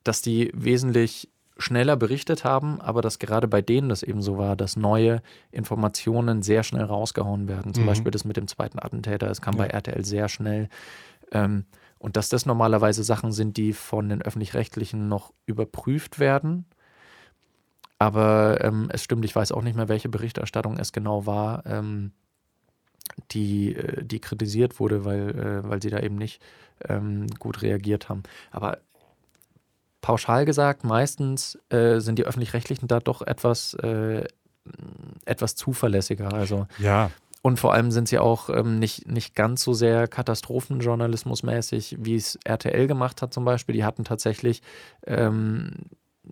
[0.05, 4.57] dass die wesentlich schneller berichtet haben, aber dass gerade bei denen das eben so war,
[4.57, 7.73] dass neue Informationen sehr schnell rausgehauen werden.
[7.73, 7.89] Zum Mhm.
[7.89, 9.63] Beispiel das mit dem zweiten Attentäter, das kam Ja.
[9.65, 10.69] bei RTL sehr schnell.
[11.33, 11.65] Ähm,
[11.99, 16.67] und dass das normalerweise Sachen sind, die von den öffentlich-rechtlichen noch überprüft werden.
[17.99, 22.13] aber ähm, es stimmt, ich weiß auch nicht mehr, welche Berichterstattung es genau war, ähm,
[23.31, 26.43] die, äh, die kritisiert wurde, weil, äh, weil sie da eben nicht
[26.89, 28.23] ähm, gut reagiert haben.
[28.51, 28.79] Aber
[30.07, 34.25] pauschal gesagt, meistens äh, sind die öffentlich-rechtlichen da doch etwas, äh,
[35.25, 36.33] etwas zuverlässiger.
[36.33, 37.11] Also Ja,
[37.43, 42.39] und vor allem sind sie auch ähm, nicht, nicht ganz so sehr Katastrophenjournalismusmäßig, wie es
[42.45, 43.75] RTL gemacht hat zum Beispiel.
[43.75, 44.63] Die hatten tatsächlich,
[45.07, 45.73] ähm,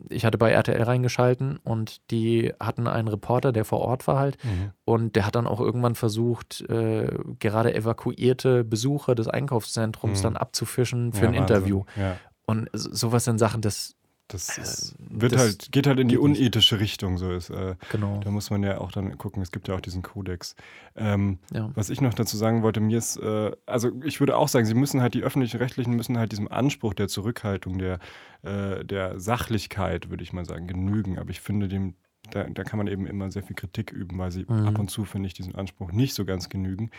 [0.08, 4.42] ich hatte bei RTL reingeschalten und die hatten einen Reporter, der vor Ort war halt.
[4.44, 4.70] Mhm.
[4.84, 7.08] Und der hat dann auch irgendwann versucht, äh,
[7.38, 10.22] gerade evakuierte Besucher des Einkaufszentrums Mhm.
[10.24, 11.34] dann abzufischen für ja, ein.
[11.34, 11.84] Interview.
[11.96, 12.16] Ja.
[12.46, 13.94] Und so- sowas sind Sachen, das,
[14.28, 17.18] Das ist, Äh, wird das halt, geht halt in die unethische Richtung.
[17.18, 18.20] So ist, äh, genau.
[18.24, 20.56] da muss man ja auch dann gucken, es gibt ja auch diesen Kodex.
[20.96, 21.70] Ähm, Ja.
[21.74, 24.72] Was ich noch dazu sagen wollte, mir ist, äh, also ich würde auch sagen, sie
[24.72, 27.98] müssen halt, die öffentlichen Rechtlichen müssen halt diesem Anspruch der Zurückhaltung, der,
[28.42, 31.18] äh, der Sachlichkeit, würde ich mal sagen, genügen.
[31.18, 31.94] Aber ich finde, dem,
[32.30, 34.68] da, da kann man eben immer sehr viel Kritik üben, weil sie Mhm.
[34.68, 36.90] ab und zu, finde ich, diesem Anspruch nicht so ganz genügen.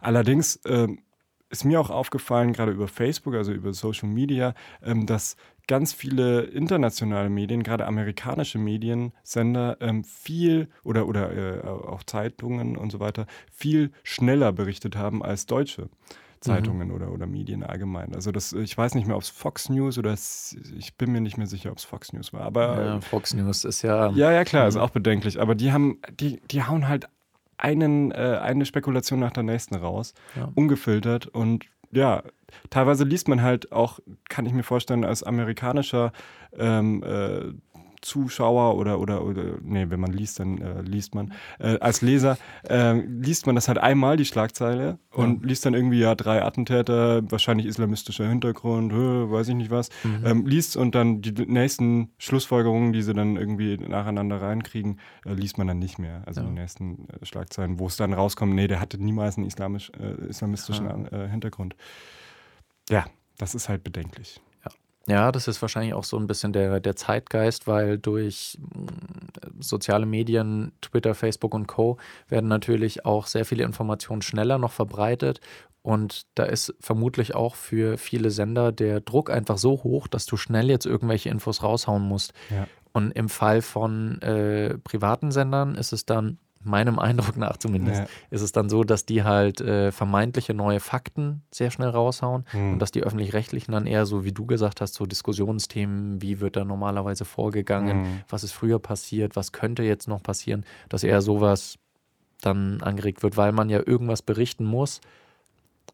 [0.00, 1.00] Allerdings ähm,
[1.50, 5.36] ist mir auch aufgefallen, gerade über Facebook, also über Social Media, ähm, dass
[5.66, 11.32] ganz viele internationale Medien, gerade amerikanische Mediensender, ähm, viel oder, oder
[11.64, 15.88] äh, auch Zeitungen und so weiter, viel schneller berichtet haben als deutsche.
[16.42, 18.14] Zeitungen oder, oder Medien allgemein.
[18.14, 21.36] Also das, ich weiß nicht mehr, ob es Fox News oder ich bin mir nicht
[21.36, 22.40] mehr sicher, ob es Fox News war.
[22.40, 24.08] Aber Ja, Fox News ist ja.
[24.12, 24.80] ja, ja, klar, ist Mhm.
[24.80, 25.38] auch bedenklich.
[25.38, 27.08] Aber die haben, die, die hauen halt
[27.60, 30.48] einen, äh, eine Spekulation nach der nächsten raus, Ja.
[30.54, 31.26] ungefiltert.
[31.26, 32.22] Und ja,
[32.70, 36.12] teilweise liest man halt auch, kann ich mir vorstellen, als amerikanischer
[36.58, 37.52] ähm, äh,
[38.02, 41.32] Zuschauer oder, oder, oder, nee, wenn man liest, dann äh, liest man.
[41.58, 45.98] Äh, als Leser äh, liest man das halt einmal, die Schlagzeile, und liest dann irgendwie,
[46.00, 48.96] ja, drei Attentäter, wahrscheinlich islamistischer Hintergrund, äh,
[49.30, 49.90] weiß ich nicht was.
[50.04, 50.22] Mhm.
[50.24, 55.58] Ähm, liest und dann die nächsten Schlussfolgerungen, die sie dann irgendwie nacheinander reinkriegen, äh, liest
[55.58, 56.22] man dann nicht mehr.
[56.26, 56.46] Also Ja.
[56.46, 60.28] die nächsten äh, Schlagzeilen, wo es dann rauskommt, nee, der hatte niemals einen islamisch, äh,
[60.28, 61.26] islamistischen Ja.
[61.26, 61.74] Hintergrund.
[62.88, 63.04] Ja,
[63.38, 64.40] das ist halt bedenklich.
[65.06, 70.06] Ja, das ist wahrscheinlich auch so ein bisschen der, der Zeitgeist, weil durch mm, soziale
[70.06, 71.96] Medien, Twitter, Facebook und Co.
[72.28, 75.40] werden natürlich auch sehr viele Informationen schneller noch verbreitet.
[75.82, 80.36] Und da ist vermutlich auch für viele Sender der Druck einfach so hoch, dass du
[80.36, 82.34] schnell jetzt irgendwelche Infos raushauen musst.
[82.50, 82.66] Ja.
[82.92, 88.06] Und im Fall von äh, privaten Sendern ist es dann, meinem Eindruck nach zumindest, Ja.
[88.30, 92.74] ist es dann so, dass die halt äh, vermeintliche neue Fakten sehr schnell raushauen Hm.
[92.74, 96.56] und dass die öffentlich-rechtlichen dann eher so, wie du gesagt hast, so Diskussionsthemen, wie wird
[96.56, 98.20] da normalerweise vorgegangen, Hm.
[98.28, 101.76] was ist früher passiert, was könnte jetzt noch passieren, dass eher sowas
[102.42, 105.00] dann angeregt wird, weil man ja irgendwas berichten muss,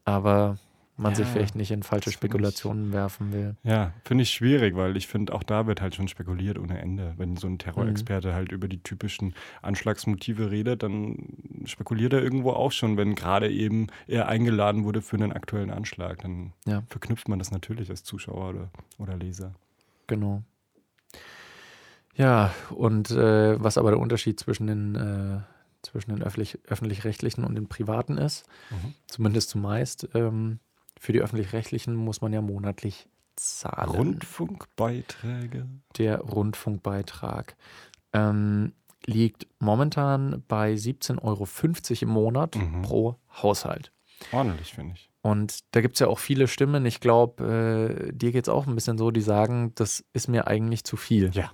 [0.05, 0.57] aber
[0.97, 3.55] man sich Ja, vielleicht nicht in falsche find ich- Spekulationen werfen will.
[3.63, 7.13] Ja, finde ich schwierig, weil ich finde, auch da wird halt schon spekuliert ohne Ende.
[7.17, 12.71] Wenn so ein Terrorexperte halt über die typischen Anschlagsmotive redet, dann spekuliert er irgendwo auch
[12.71, 16.19] schon, wenn gerade eben er eingeladen wurde für einen aktuellen Anschlag.
[16.23, 16.83] Dann Ja.
[16.87, 19.53] verknüpft man das natürlich als Zuschauer oder, oder Leser.
[20.07, 20.41] Genau.
[22.15, 25.39] Ja, und äh, was aber der Unterschied zwischen den, äh,
[25.83, 28.93] zwischen den öffentlich, öffentlich-rechtlichen und den privaten ist, Mhm.
[29.05, 30.59] zumindest zumeist, ähm,
[30.99, 33.89] für die öffentlich-rechtlichen muss man ja monatlich zahlen.
[33.89, 35.67] Rundfunkbeiträge.
[35.97, 37.55] Der Rundfunkbeitrag
[38.13, 38.73] ähm,
[39.05, 41.47] liegt momentan bei 17,50 Euro
[42.01, 42.81] im Monat Mhm.
[42.81, 43.91] pro Haushalt.
[44.31, 45.09] Ordentlich, finde ich.
[45.21, 46.85] Und da gibt es ja auch viele Stimmen.
[46.85, 50.47] Ich glaube, äh, dir geht es auch ein bisschen so, die sagen, das ist mir
[50.47, 51.29] eigentlich zu viel.
[51.33, 51.51] Ja.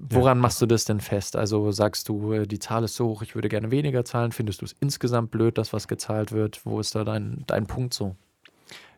[0.00, 1.34] Woran machst du das denn fest?
[1.34, 4.32] Also sagst du, äh, die Zahl ist so hoch, ich würde gerne weniger zahlen?
[4.32, 6.64] Findest du es insgesamt blöd, dass was gezahlt wird?
[6.64, 8.14] Wo ist da dein, dein Punkt so?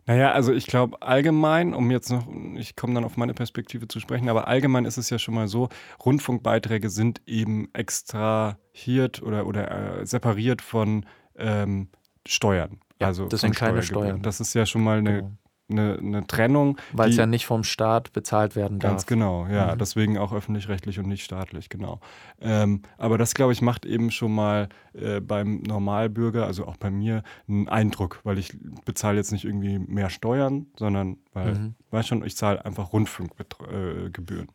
[0.07, 4.01] Naja, also ich glaube allgemein, um jetzt noch, ich komme dann auf meine Perspektive zu
[4.01, 5.69] sprechen, aber allgemein ist es ja schon mal so,
[6.05, 11.89] Rundfunkbeiträge sind eben extrahiert oder, oder äh, separiert von ähm,
[12.27, 12.81] Steuern.
[13.01, 13.83] Ja, also das sind keine.
[13.83, 14.23] Steuern.
[14.23, 15.33] Das ist ja schon mal eine, Genau.
[15.71, 16.77] Eine, eine Trennung.
[16.93, 18.91] Weil es ja nicht vom Staat bezahlt werden darf.
[18.93, 19.75] Ganz genau, ja.
[19.75, 19.79] Mhm.
[19.79, 22.01] Deswegen auch öffentlich-rechtlich und nicht staatlich, genau.
[22.41, 26.91] Ähm, aber das, glaube ich, macht eben schon mal äh, beim Normalbürger, also auch bei
[26.91, 31.75] mir, einen Eindruck, weil ich bezahle jetzt nicht irgendwie mehr Steuern, sondern weil, Mhm.
[31.91, 34.49] weißt schon, ich zahle einfach Rundfunkgebühren.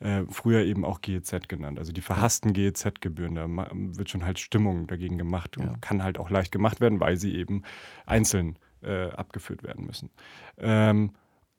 [0.00, 3.34] Äh, äh, früher eben auch GEZ genannt, also die verhassten GEZ-Gebühren.
[3.34, 5.74] Da wird schon halt Stimmung dagegen gemacht und Ja.
[5.80, 7.62] kann halt auch leicht gemacht werden, weil sie eben
[8.04, 10.10] einzeln äh, abgeführt werden müssen.
[10.58, 11.12] Ähm,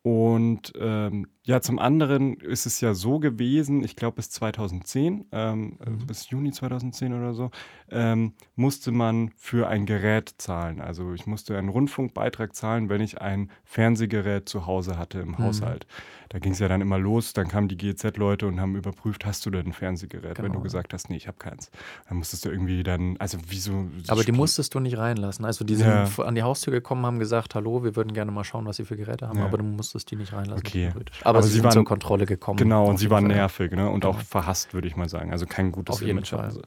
[0.04, 5.78] Und ähm, ja, zum anderen ist es ja so gewesen, ich glaube bis 2010, ähm,
[5.86, 6.08] mhm.
[6.08, 7.52] bis Juni 2010 oder so,
[7.92, 10.80] ähm, musste man für ein Gerät zahlen.
[10.80, 15.40] Also ich musste einen Rundfunkbeitrag zahlen, wenn ich ein Fernsehgerät zu Hause hatte im mhm.
[15.40, 15.88] Haushalt.
[16.30, 19.46] Da ging es ja dann immer los, dann kamen die GEZ-Leute und haben überprüft, hast
[19.46, 20.36] du denn ein Fernsehgerät?
[20.36, 20.38] Genau.
[20.38, 20.64] Wenn du genau.
[20.64, 21.72] gesagt hast, nee, ich habe keins.
[22.08, 23.88] Dann musstest du irgendwie dann, also wieso.
[24.08, 25.46] Aber die musstest du nicht reinlassen.
[25.46, 26.08] Also die sind ja.
[26.24, 28.98] an die Haustür gekommen, haben gesagt, hallo, wir würden gerne mal schauen, was sie für
[28.98, 29.46] Geräte haben, ja.
[29.46, 30.66] aber du musstest die nicht reinlassen.
[30.66, 30.92] Okay.
[31.22, 32.58] Aber, aber sie, sie waren zur Kontrolle gekommen.
[32.58, 33.36] Genau, und sie waren Fall.
[33.36, 33.90] nervig ne?
[33.90, 34.14] und genau.
[34.14, 35.32] auch verhasst, würde ich mal sagen.
[35.32, 36.30] Also kein gutes Auf jeden Image.
[36.30, 36.42] Fall.
[36.42, 36.62] Also.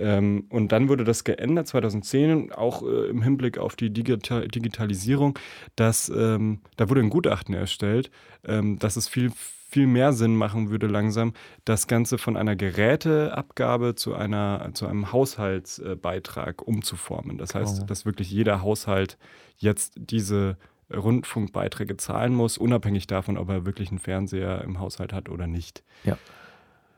[0.00, 5.38] Ähm, und dann wurde das geändert 2010, auch äh, im Hinblick auf die Digital Digitalisierung,
[5.76, 8.10] dass ähm, da wurde ein Gutachten erstellt,
[8.44, 9.30] ähm, dass es viel
[9.70, 11.32] viel mehr Sinn machen würde langsam,
[11.64, 17.38] das Ganze von einer Geräteabgabe zu, einer, zu einem Haushaltsbeitrag umzuformen.
[17.38, 17.86] Das heißt, oh.
[17.86, 19.16] dass wirklich jeder Haushalt
[19.58, 20.56] jetzt diese
[20.92, 25.84] Rundfunkbeiträge zahlen muss, unabhängig davon, ob er wirklich einen Fernseher im Haushalt hat oder nicht.
[26.04, 26.18] Ja.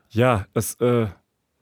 [0.09, 1.07] Ja, das äh,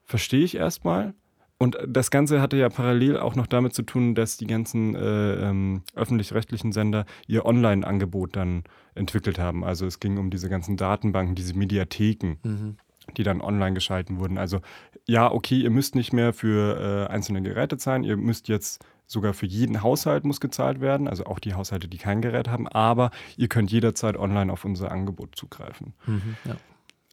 [0.04, 1.14] verstehe ich erstmal.
[1.62, 5.34] Und das Ganze hatte ja parallel auch noch damit zu tun, dass die ganzen äh,
[5.34, 8.64] ähm, öffentlich-rechtlichen Sender ihr Online-Angebot dann
[8.96, 9.62] entwickelt haben.
[9.62, 12.38] Also es ging um diese ganzen Datenbanken, diese Mediatheken.
[12.42, 12.76] Mhm
[13.16, 14.38] die dann online geschalten wurden.
[14.38, 14.60] Also
[15.08, 19.34] ja, okay, ihr müsst nicht mehr für äh, einzelne Geräte zahlen, ihr müsst jetzt sogar
[19.34, 23.10] für jeden Haushalt muss gezahlt werden, also auch die Haushalte, die kein Gerät haben, aber
[23.36, 25.94] ihr könnt jederzeit online auf unser Angebot zugreifen.
[26.06, 26.54] Mhm, ja.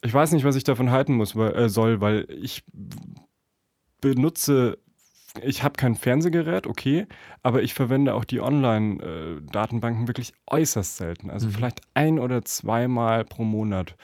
[0.03, 2.63] Ich weiß nicht, was ich davon halten muss, weil, äh, soll, weil ich
[4.01, 4.77] benutze,
[5.41, 7.07] ich habe kein Fernsehgerät, okay,
[7.43, 11.29] aber ich verwende auch die Online-Datenbanken wirklich äußerst selten.
[11.29, 11.51] Also mhm.
[11.51, 13.95] vielleicht ein oder zweimal pro Monat.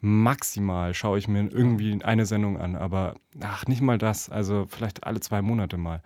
[0.00, 4.28] Maximal schaue ich mir irgendwie eine Sendung an, aber ach, nicht mal das.
[4.28, 6.02] Also vielleicht alle zwei Monate mal.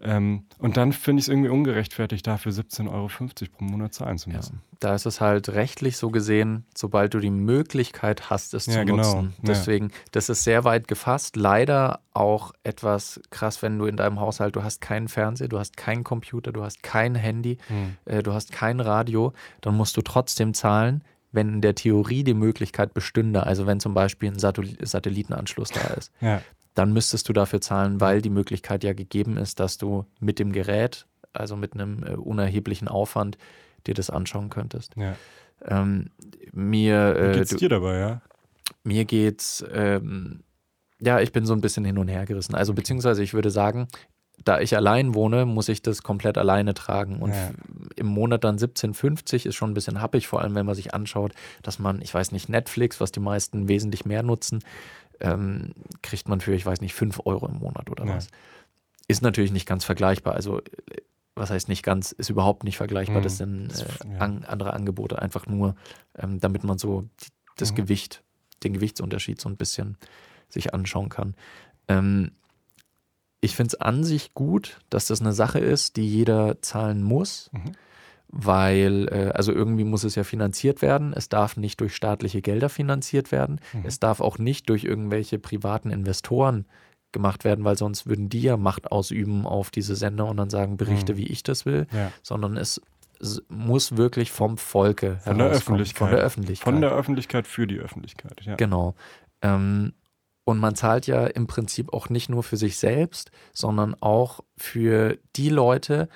[0.00, 3.08] Ähm, und dann finde ich es irgendwie ungerechtfertigt, dafür 17,50 Euro
[3.56, 4.54] pro Monat zahlen zu müssen.
[4.54, 8.74] Ja, da ist es halt rechtlich so gesehen, sobald du die Möglichkeit hast, es ja,
[8.74, 8.96] zu genau.
[8.96, 9.34] nutzen.
[9.42, 9.94] Deswegen, ja.
[10.12, 11.36] das ist sehr weit gefasst.
[11.36, 15.76] Leider auch etwas krass, wenn du in deinem Haushalt, du hast keinen Fernseher, du hast
[15.76, 17.96] keinen Computer, du hast kein Handy, hm.
[18.04, 22.32] äh, du hast kein Radio, dann musst du trotzdem zahlen wenn in der Theorie die
[22.32, 26.10] Möglichkeit bestünde, also wenn zum Beispiel ein Satellitenanschluss da ist.
[26.22, 26.40] Ja
[26.78, 30.52] dann müsstest du dafür zahlen, weil die Möglichkeit ja gegeben ist, dass du mit dem
[30.52, 33.36] Gerät, also mit einem äh, unerheblichen Aufwand,
[33.88, 34.94] dir das anschauen könntest.
[34.96, 35.16] Ja.
[35.66, 36.10] Ähm,
[36.52, 38.22] mir Wie geht's äh, dir dabei, ja?
[38.84, 40.44] Mir geht's, ähm,
[41.00, 42.54] ja, ich bin so ein bisschen hin und her gerissen.
[42.54, 43.88] Also beziehungsweise ich würde sagen,
[44.44, 47.18] da ich allein wohne, muss ich das komplett alleine tragen.
[47.18, 47.50] Und ja.
[47.96, 51.32] im Monat dann 17,50 ist schon ein bisschen happig, vor allem wenn man sich anschaut,
[51.62, 54.62] dass man, ich weiß nicht, Netflix, was die meisten wesentlich mehr nutzen,
[55.20, 58.16] ähm, kriegt man für, ich weiß nicht, 5 Euro im Monat oder ja.
[58.16, 58.28] was.
[59.06, 60.34] Ist natürlich nicht ganz vergleichbar.
[60.34, 60.60] Also,
[61.34, 63.18] was heißt nicht ganz, ist überhaupt nicht vergleichbar.
[63.18, 63.22] Mhm.
[63.22, 64.18] Das sind äh, ja.
[64.18, 65.74] an, andere Angebote, einfach nur,
[66.16, 67.76] ähm, damit man so die, das mhm.
[67.76, 68.22] Gewicht,
[68.62, 69.96] den Gewichtsunterschied so ein bisschen
[70.48, 71.34] sich anschauen kann.
[71.88, 72.32] Ähm,
[73.40, 77.50] ich finde es an sich gut, dass das eine Sache ist, die jeder zahlen muss.
[77.52, 77.72] Mhm
[78.28, 81.12] weil, äh, also irgendwie muss es ja finanziert werden.
[81.14, 83.60] Es darf nicht durch staatliche Gelder finanziert werden.
[83.72, 83.82] Mhm.
[83.84, 86.66] Es darf auch nicht durch irgendwelche privaten Investoren
[87.12, 90.76] gemacht werden, weil sonst würden die ja Macht ausüben auf diese Sender und dann sagen,
[90.76, 91.18] berichte, mhm.
[91.18, 92.12] wie ich das will, ja.
[92.22, 92.82] sondern es,
[93.48, 95.98] muss wirklich vom Volke von der Öffentlichkeit.
[95.98, 96.72] Von der Öffentlichkeit.
[96.72, 98.54] Von der Öffentlichkeit für die Öffentlichkeit, ja.
[98.54, 98.94] Genau.
[99.42, 99.92] Ähm,
[100.44, 105.18] und man zahlt ja im Prinzip auch nicht nur für sich selbst, sondern auch für
[105.36, 106.08] die Leute,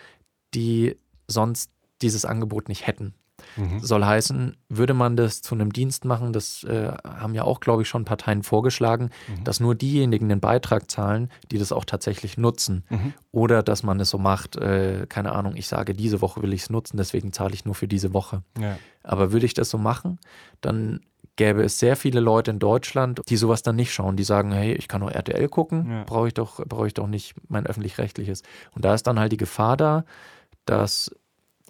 [0.54, 0.96] die
[1.26, 1.72] sonst
[2.02, 3.14] dieses Angebot nicht hätten.
[3.56, 3.80] Mhm.
[3.80, 7.82] Soll heißen, würde man das zu einem Dienst machen, das äh, haben ja auch, glaube
[7.82, 9.44] ich, schon Parteien vorgeschlagen, mhm.
[9.44, 12.84] dass nur diejenigen den Beitrag zahlen, die das auch tatsächlich nutzen.
[12.88, 13.14] Mhm.
[13.30, 16.62] Oder dass man es so macht, äh, keine Ahnung, ich sage, diese Woche will ich
[16.62, 18.42] es nutzen, deswegen zahle ich nur für diese Woche.
[18.58, 18.78] Ja.
[19.02, 20.18] Aber würde ich das so machen,
[20.60, 21.00] dann
[21.36, 24.74] gäbe es sehr viele Leute in Deutschland, die sowas dann nicht schauen, die sagen, hey,
[24.74, 26.04] ich kann nur RTL gucken, ja.
[26.04, 28.42] brauche ich doch, brauche ich doch nicht mein öffentlich-rechtliches.
[28.74, 30.04] Und da ist dann halt die Gefahr da,
[30.66, 31.10] dass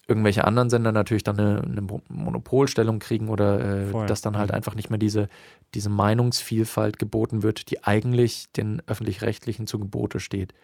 [0.08, 4.56] irgendwelche anderen Sender natürlich dann eine, eine Monopolstellung kriegen oder äh, dass dann halt mhm.
[4.56, 5.28] einfach nicht mehr diese,
[5.74, 10.54] diese Meinungsvielfalt geboten wird, die eigentlich den öffentlich-rechtlichen zu Gebote steht.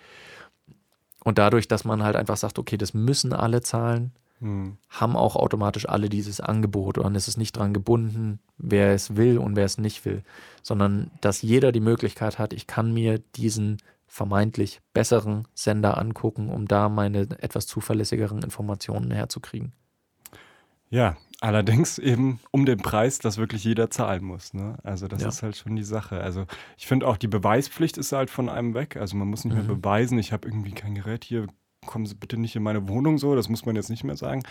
[1.25, 4.77] Und dadurch, dass man halt einfach sagt, okay, das müssen alle zahlen, hm.
[4.89, 9.39] haben auch automatisch alle dieses Angebot und es ist nicht dran gebunden, wer es will
[9.39, 10.23] und wer es nicht will,
[10.63, 16.67] sondern dass jeder die Möglichkeit hat, ich kann mir diesen vermeintlich besseren Sender angucken, um
[16.67, 19.73] da meine etwas zuverlässigeren Informationen herzukriegen.
[20.91, 24.55] Ja, allerdings eben um den Preis, dass wirklich jeder zahlen muss.
[24.55, 24.79] Ne?
[24.83, 25.29] Also das ja.
[25.29, 26.21] ist halt schon die Sache.
[26.21, 26.47] Also
[26.79, 28.97] ich finde auch die Beweispflicht ist halt von einem weg.
[28.97, 29.67] Also man muss nicht mhm.
[29.67, 31.47] mehr beweisen, ich habe irgendwie kein Gerät hier,
[31.87, 34.43] kommen Sie bitte nicht in meine Wohnung so, das muss man jetzt nicht mehr sagen.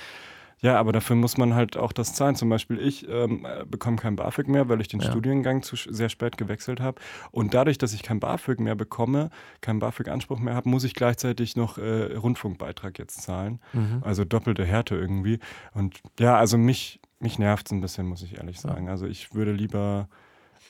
[0.61, 2.35] Ja, aber dafür muss man halt auch das zahlen.
[2.35, 5.09] Zum Beispiel ich ähm, äh, bekomme kein BAföG mehr, weil ich den Ja.
[5.11, 6.99] Studiengang zu sehr spät gewechselt habe.
[7.31, 9.29] Und dadurch, dass ich kein BAföG mehr bekomme,
[9.61, 13.59] keinen BAföG-Anspruch mehr habe, muss ich gleichzeitig noch äh, Rundfunkbeitrag jetzt zahlen.
[13.73, 14.01] Mhm.
[14.03, 15.39] Also doppelte Härte irgendwie.
[15.73, 18.89] Und ja, also mich, mich nervt es ein bisschen, muss ich ehrlich sagen.
[18.89, 20.09] Also ich würde lieber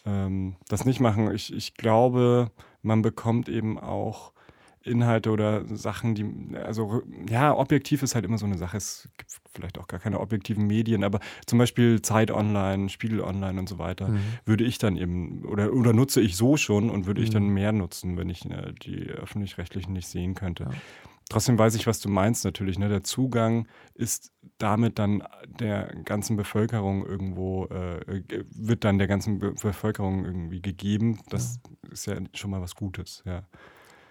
[0.05, 1.33] ähm, das nicht machen.
[1.33, 4.33] Ich, ich glaube, man bekommt eben auch
[4.87, 8.77] Inhalte oder Sachen, die, also ja, objektiv ist halt immer so eine Sache.
[8.77, 13.59] Es gibt vielleicht auch gar keine objektiven Medien, aber zum Beispiel Zeit Online, Spiegel Online
[13.59, 14.19] und so weiter, Mhm.
[14.45, 17.53] würde ich dann eben, oder, oder nutze ich so schon und würde ich dann Mhm.
[17.53, 20.63] mehr nutzen, wenn ich äh, die öffentlich-rechtlichen nicht sehen könnte.
[20.63, 20.69] Ja.
[21.29, 22.79] Trotzdem weiß ich, was du meinst natürlich.
[22.79, 22.87] Ne?
[22.87, 25.23] Der Zugang ist damit dann
[25.59, 31.19] der ganzen Bevölkerung irgendwo, äh, ge- wird dann der ganzen Be Bevölkerung irgendwie gegeben.
[31.29, 31.59] Das
[31.91, 33.43] ist ja schon mal was Gutes, ja.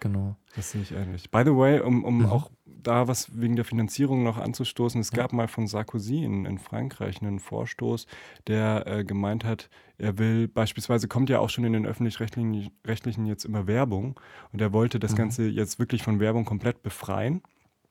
[0.01, 0.37] Genau.
[0.55, 1.31] Das sehe ich ähnlich.
[1.31, 2.27] By the way, um, um Mhm.
[2.27, 5.23] auch da was wegen der Finanzierung noch anzustoßen, es Ja.
[5.23, 8.07] gab mal von Sarkozy in, in Frankreich einen Vorstoß,
[8.47, 13.27] der äh, gemeint hat, er will beispielsweise, kommt ja auch schon in den öffentlich-rechtlichen rechtlichen
[13.27, 14.19] jetzt immer Werbung
[14.53, 15.17] und er wollte das Mhm.
[15.17, 17.43] Ganze jetzt wirklich von Werbung komplett befreien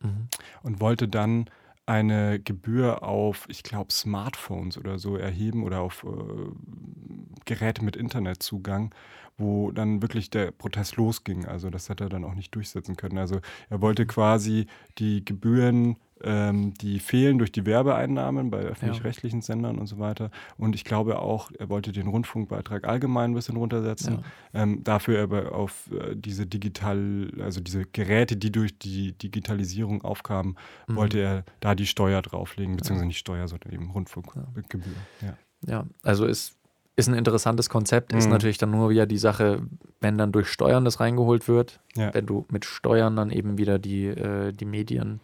[0.02, 0.28] Mhm.
[0.64, 1.50] und wollte dann
[1.88, 6.08] eine Gebühr auf, ich glaube, Smartphones oder so erheben oder auf äh,
[7.46, 8.94] Geräte mit Internetzugang,
[9.38, 11.46] wo dann wirklich der Protest losging.
[11.46, 13.18] Also das hat er dann auch nicht durchsetzen können.
[13.18, 14.68] Also er wollte quasi
[14.98, 20.32] die Gebühren, ähm, die fehlen durch die Werbeeinnahmen bei öffentlich-rechtlichen Sendern und so weiter.
[20.58, 24.20] Und ich glaube auch, er wollte den Rundfunkbeitrag allgemein ein bisschen runtersetzen.
[24.54, 24.62] Ja.
[24.64, 30.56] Ähm, dafür aber auf äh, diese digital, also diese Geräte, die durch die Digitalisierung aufkamen,
[30.88, 30.96] Mhm.
[30.96, 33.92] wollte er da die Steuer drauflegen, beziehungsweise nicht Steuer, sondern eben Ja.
[33.92, 34.94] Rundfunkgebühr.
[35.22, 35.38] Ja.
[35.68, 36.56] Ja, also ist,
[36.98, 38.32] ist ein interessantes Konzept, ist Mhm.
[38.32, 39.62] natürlich dann nur wieder die Sache,
[40.02, 42.14] wenn dann durch Steuern das reingeholt wird, Ja.
[42.14, 45.20] wenn du mit Steuern dann eben wieder die, äh, die Medien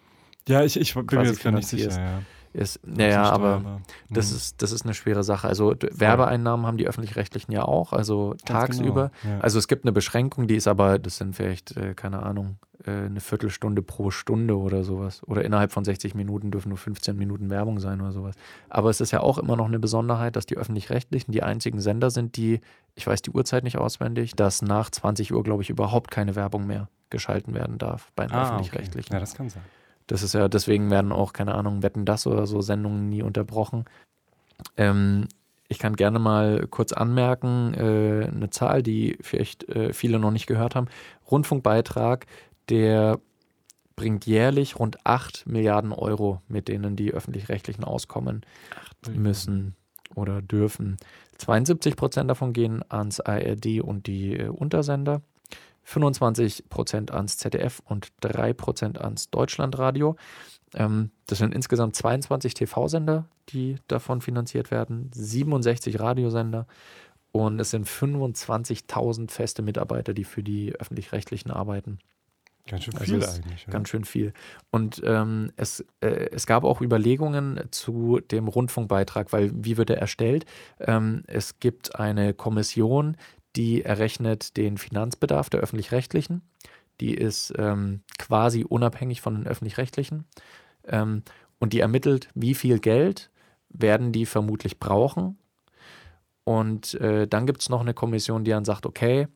[0.48, 1.92] Ja, ich, ich bin mir jetzt gar nicht sicher.
[1.92, 2.22] Ja.
[2.54, 2.80] Ist.
[2.86, 3.82] Naja, aber war.
[4.10, 4.38] das Mhm.
[4.38, 5.48] ist, das ist eine schwere Sache.
[5.48, 9.12] Also d- Werbeeinnahmen haben die öffentlich-rechtlichen ja auch, also Ganz tagsüber.
[9.22, 9.36] Genau.
[9.36, 9.42] Ja.
[9.42, 12.92] Also es gibt eine Beschränkung, die ist aber, das sind vielleicht, äh, keine Ahnung, äh,
[12.92, 15.22] eine Viertelstunde pro Stunde oder sowas.
[15.28, 18.36] Oder innerhalb von 60 Minuten dürfen nur 15 Minuten Werbung sein oder sowas.
[18.70, 22.10] Aber es ist ja auch immer noch eine Besonderheit, dass die öffentlich-rechtlichen die einzigen Sender
[22.10, 22.60] sind, die,
[22.96, 26.66] ich weiß die Uhrzeit nicht auswendig, dass nach 20 Uhr, glaube ich, überhaupt keine Werbung
[26.68, 28.52] mehr geschalten werden darf bei den ah, okay.
[28.54, 29.14] öffentlich-rechtlichen.
[29.14, 29.64] Ja, das kann sein.
[30.12, 33.86] Das ist ja, deswegen werden auch, keine Ahnung, Wetten das oder so Sendungen nie unterbrochen.
[34.76, 35.30] Ähm,
[35.70, 40.48] ich kann gerne mal kurz anmerken, äh, eine Zahl, die vielleicht äh, viele noch nicht
[40.48, 40.90] gehört haben.
[41.32, 42.26] Rundfunkbeitrag,
[42.68, 43.22] der
[43.96, 48.42] bringt jährlich rund 8 Milliarden Euro, mit denen die öffentlich-rechtlichen auskommen
[49.10, 49.78] müssen
[50.14, 50.98] oder dürfen.
[51.38, 55.22] 72 Prozent davon gehen ans ARD und die äh, Untersender,
[55.84, 60.16] 25 Prozent ans ZDF und 3 Prozent ans Deutschlandradio.
[60.74, 66.68] Ähm, das sind insgesamt 22 TV-Sender, die davon finanziert werden, 67 Radiosender
[67.32, 72.00] und es sind 25.000 feste Mitarbeiter, die für die öffentlich-rechtlichen arbeiten.
[72.68, 73.66] Ganz schön Also viel eigentlich.
[73.68, 74.34] Ganz schön viel.
[74.70, 79.98] Und ähm, es, äh, es gab auch Überlegungen zu dem Rundfunkbeitrag, weil wie wird er
[79.98, 80.46] erstellt?
[80.80, 83.18] Ähm, es gibt eine Kommission,
[83.56, 86.42] die errechnet den Finanzbedarf der öffentlich-rechtlichen.
[87.00, 90.26] Die ist ähm, quasi unabhängig von den öffentlich-rechtlichen.
[90.88, 91.24] Ähm,
[91.60, 93.30] und die ermittelt, wie viel Geld
[93.70, 95.38] werden die vermutlich brauchen.
[96.44, 99.28] Und äh, dann gibt es noch eine Kommission, die dann sagt, okay,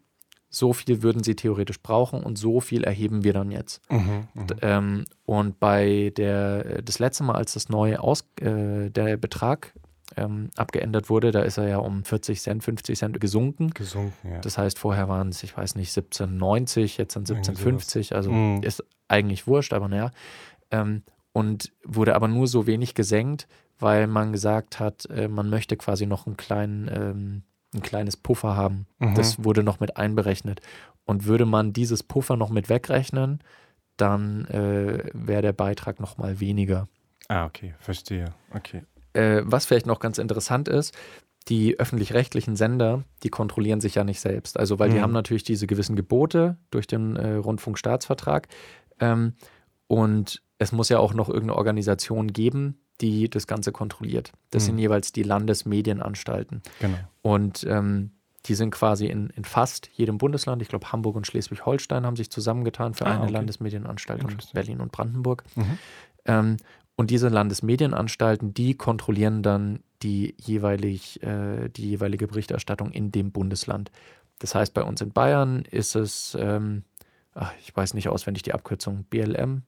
[0.49, 3.81] so viel würden sie theoretisch brauchen und so viel erheben wir dann jetzt.
[3.91, 4.47] Mhm, mhm.
[4.47, 9.17] D- Ähm, und bei der, äh, das letzte Mal, als das neue Aus, äh, der
[9.17, 9.73] Betrag
[10.17, 13.71] ähm, abgeändert wurde, da ist er ja um 40 Cent, 50 Cent gesunken.
[13.71, 14.39] Gesunken, ja.
[14.39, 18.61] Das heißt, vorher waren es, ich weiß nicht, 17,90, jetzt sind Irgendwie 17,50, also Mhm.
[18.63, 20.11] ist eigentlich wurscht, aber naja.
[20.71, 23.47] Ähm, und wurde aber nur so wenig gesenkt,
[23.79, 28.55] weil man gesagt hat, äh, man möchte quasi noch einen kleinen, ähm, ein kleines Puffer
[28.55, 28.87] haben.
[28.99, 29.15] Mhm.
[29.15, 30.61] Das wurde noch mit einberechnet.
[31.03, 33.39] Und würde man dieses Puffer noch mit wegrechnen,
[33.97, 36.87] dann äh, wäre der Beitrag noch mal weniger.
[37.27, 38.33] ah, okay, verstehe.
[38.53, 38.83] Okay.
[39.15, 40.93] Äh, was vielleicht noch ganz interessant ist,
[41.47, 44.57] die öffentlich-rechtlichen Sender, die kontrollieren sich ja nicht selbst.
[44.59, 45.01] Also, weil die Mhm.
[45.01, 48.47] haben natürlich diese gewissen Gebote durch den äh, Rundfunkstaatsvertrag.
[48.99, 49.33] Ähm,
[49.87, 54.31] und es muss ja auch noch irgendeine Organisation geben, die das Ganze kontrolliert.
[54.51, 54.65] Das Mhm.
[54.67, 56.61] sind jeweils die Landesmedienanstalten.
[56.79, 56.97] Genau.
[57.21, 58.11] Und ähm,
[58.45, 62.29] die sind quasi in, in fast jedem Bundesland, ich glaube Hamburg und Schleswig-Holstein haben sich
[62.31, 63.33] zusammengetan für Ah, eine okay.
[63.33, 64.53] Landesmedienanstalt und.
[64.53, 65.43] Berlin und Brandenburg.
[65.55, 65.77] Mhm.
[66.25, 66.57] Ähm,
[66.95, 73.91] und diese Landesmedienanstalten, die kontrollieren dann die, jeweilig, äh, die jeweilige Berichterstattung in dem Bundesland.
[74.39, 76.83] Das heißt, bei uns in Bayern ist es, ähm,
[77.33, 79.63] ach, ich weiß nicht auswendig die Abkürzung, BLM,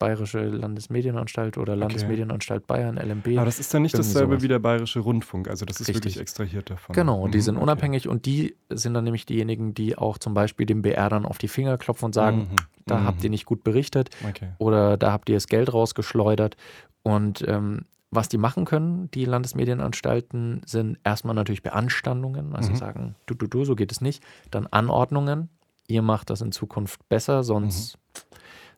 [0.00, 3.36] Bayerische Landesmedienanstalt oder Landesmedienanstalt Bayern, LMB.
[3.36, 4.42] Aber das ist dann nicht dasselbe sowas.
[4.42, 5.46] wie der Bayerische Rundfunk.
[5.48, 6.04] Also das ist Richtig.
[6.04, 6.94] wirklich extrahiert davon.
[6.94, 7.62] Genau, die Mhm, sind okay.
[7.62, 11.38] unabhängig und die sind dann nämlich diejenigen, die auch zum Beispiel dem BR dann auf
[11.38, 13.04] die Finger klopfen und sagen, Mhm, da mhm.
[13.06, 14.48] habt ihr nicht gut berichtet Okay.
[14.58, 16.56] oder da habt ihr das Geld rausgeschleudert.
[17.02, 22.76] Und ähm, was die machen können, die Landesmedienanstalten, sind erstmal natürlich Beanstandungen, also Mhm.
[22.76, 24.22] sagen, du, du, du, so geht es nicht.
[24.50, 25.48] Dann Anordnungen,
[25.86, 27.99] ihr macht das in Zukunft besser, sonst, Mhm.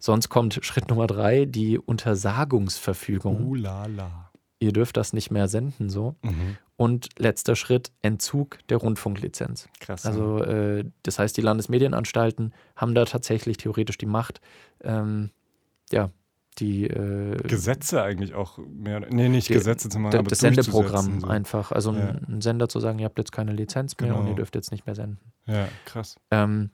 [0.03, 3.47] Sonst kommt Schritt Nummer drei, die Untersagungsverfügung.
[3.47, 4.31] Uh la la.
[4.59, 6.15] Ihr dürft das nicht mehr senden, so.
[6.23, 6.57] Mhm.
[6.77, 9.69] Und letzter Schritt, Entzug der Rundfunklizenz.
[9.81, 10.05] Krass.
[10.07, 14.41] Also äh, das heißt, die Landesmedienanstalten haben da tatsächlich theoretisch die Macht,
[14.83, 15.31] ähm,
[15.91, 16.11] ja,
[16.59, 19.01] die äh, Gesetze eigentlich auch mehr.
[19.11, 21.27] Nee, nicht Die- Gesetze zu machen, aber das Sendeprogramm so.
[21.27, 21.73] einfach.
[21.73, 22.17] Also Ja.
[22.29, 24.31] ein, Sender zu sagen, ihr habt jetzt keine Lizenz mehr und Genau.
[24.31, 25.19] ihr dürft jetzt nicht mehr senden.
[25.47, 26.17] Ja, krass.
[26.31, 26.71] Ähm,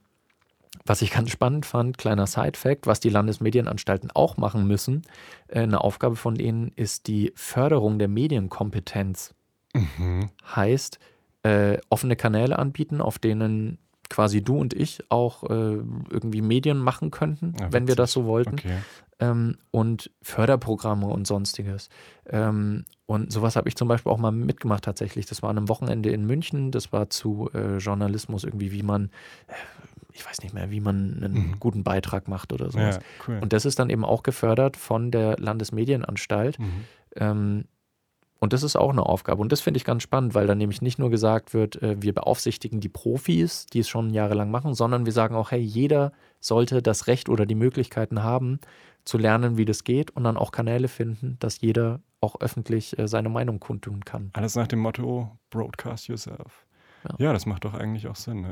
[0.84, 5.02] was ich ganz spannend fand, kleiner Side-Fact, was die Landesmedienanstalten auch machen müssen,
[5.48, 9.34] äh, eine Aufgabe von denen ist die Förderung der Medienkompetenz.
[9.74, 10.30] Mhm.
[10.54, 10.98] Heißt,
[11.42, 15.74] äh, offene Kanäle anbieten, auf denen quasi du und ich auch äh,
[16.10, 18.54] irgendwie Medien machen könnten, Ja, wenn wir das so wollten.
[18.54, 18.78] Okay.
[19.20, 21.88] Ähm, und Förderprogramme und sonstiges.
[22.26, 25.26] Ähm, und sowas habe ich zum Beispiel auch mal mitgemacht tatsächlich.
[25.26, 26.70] Das war an einem Wochenende in München.
[26.70, 29.10] Das war zu äh, Journalismus irgendwie, wie man,
[29.48, 29.52] äh,
[30.18, 31.60] ich weiß nicht mehr, wie man einen Mhm.
[31.60, 32.96] guten Beitrag macht oder sowas.
[32.96, 33.38] Ja, cool.
[33.40, 36.58] Und das ist dann eben auch gefördert von der Landesmedienanstalt.
[36.58, 36.84] mhm.
[37.16, 37.64] Ähm,
[38.40, 39.40] und das ist auch eine Aufgabe.
[39.42, 42.12] Und das finde ich ganz spannend, weil dann nämlich nicht nur gesagt wird, äh, wir
[42.14, 46.80] beaufsichtigen die Profis, die es schon jahrelang machen, sondern wir sagen auch, hey, jeder sollte
[46.80, 48.60] das Recht oder die Möglichkeiten haben,
[49.04, 53.08] zu lernen, wie das geht und dann auch Kanäle finden, dass jeder auch öffentlich äh,
[53.08, 54.30] seine Meinung kundtun kann.
[54.34, 56.64] Alles nach dem Motto Broadcast yourself.
[57.08, 57.14] Ja.
[57.26, 58.44] Ja, das macht doch eigentlich auch Sinn.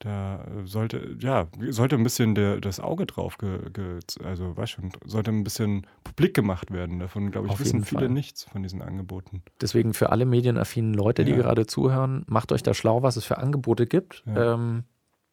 [0.00, 4.68] Da äh, sollte, ja, sollte ein bisschen der, das Auge drauf, ge, ge, also weiß
[4.68, 6.98] schon, sollte ein bisschen publik gemacht werden.
[6.98, 8.10] Davon, glaube ich, Auf wissen viele Fall.
[8.10, 9.42] nichts von diesen Angeboten.
[9.60, 11.38] Deswegen für alle medienaffinen Leute, die Ja.
[11.38, 14.22] gerade zuhören, macht euch da schlau, was es für Angebote gibt.
[14.26, 14.52] Ja.
[14.54, 14.84] Ähm,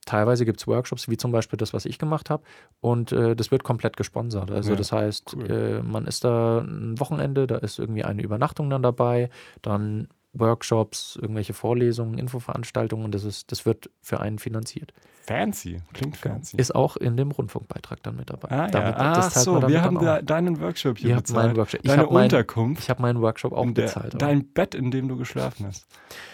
[0.05, 2.43] teilweise gibt es Workshops, wie zum Beispiel das, was ich gemacht habe.
[2.79, 4.49] Und äh, das wird komplett gesponsert.
[4.49, 5.51] Also Ja, das heißt, cool.
[5.51, 9.29] äh, man ist da ein Wochenende, da ist irgendwie eine Übernachtung dann dabei,
[9.61, 14.91] dann Workshops, irgendwelche Vorlesungen, Infoveranstaltungen und das ist, das wird für einen finanziert.
[15.25, 16.35] Fancy, klingt Genau.
[16.35, 16.57] fancy.
[16.57, 18.49] Ist auch in dem Rundfunkbeitrag dann mit dabei.
[18.51, 18.67] ah, ja.
[18.71, 21.45] Damit- Ach das zahlt so, wir haben da, deinen Workshop hier Ihr bezahlt.
[21.47, 21.79] meinen Workshop.
[21.83, 22.81] Ich Deine habe meinen, Unterkunft.
[22.83, 24.15] ich hab meinen Workshop auch der, bezahlt.
[24.15, 25.85] aber- dein Bett, in dem du geschlafen hast.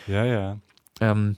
[0.08, 0.58] Ja, ja.
[1.02, 1.38] Ähm,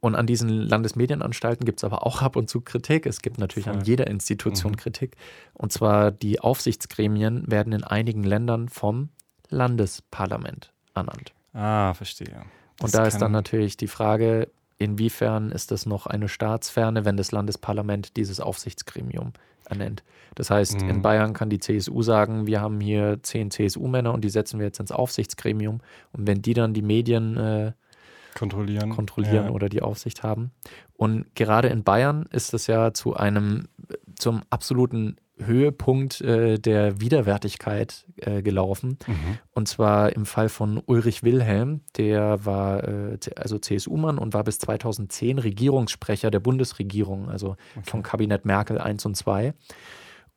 [0.00, 3.06] und an diesen Landesmedienanstalten gibt es aber auch ab und zu Kritik.
[3.06, 3.84] Es gibt natürlich an Voll.
[3.86, 4.76] jeder Institution Mhm.
[4.76, 5.16] Kritik.
[5.54, 9.08] Und zwar die Aufsichtsgremien werden in einigen Ländern vom
[9.48, 11.32] Landesparlament ernannt.
[11.52, 12.44] Ah, verstehe.
[12.78, 17.16] Das und da ist dann natürlich die Frage, inwiefern ist das noch eine Staatsferne, wenn
[17.16, 19.32] das Landesparlament dieses Aufsichtsgremium
[19.66, 20.02] ernennt.
[20.34, 21.02] Das heißt, in Mhm.
[21.02, 24.80] Bayern kann die CSU sagen, wir haben hier zehn CSU-Männer und die setzen wir jetzt
[24.80, 25.80] ins Aufsichtsgremium.
[26.12, 27.72] Und wenn die dann die Medien äh,
[28.34, 28.90] kontrollieren.
[28.90, 29.50] kontrollieren ja.
[29.50, 30.50] oder die Aufsicht haben.
[30.96, 33.68] Und gerade in Bayern ist es ja zu einem,
[34.16, 38.98] zum absoluten Höhepunkt äh, der Widerwärtigkeit äh, gelaufen.
[39.06, 39.38] Mhm.
[39.52, 44.58] Und zwar im Fall von Ulrich Wilhelm, der war äh, also CSU-Mann und war bis
[44.58, 49.54] 2010 Regierungssprecher der Bundesregierung, also vom Kabinett Merkel 1 und 2.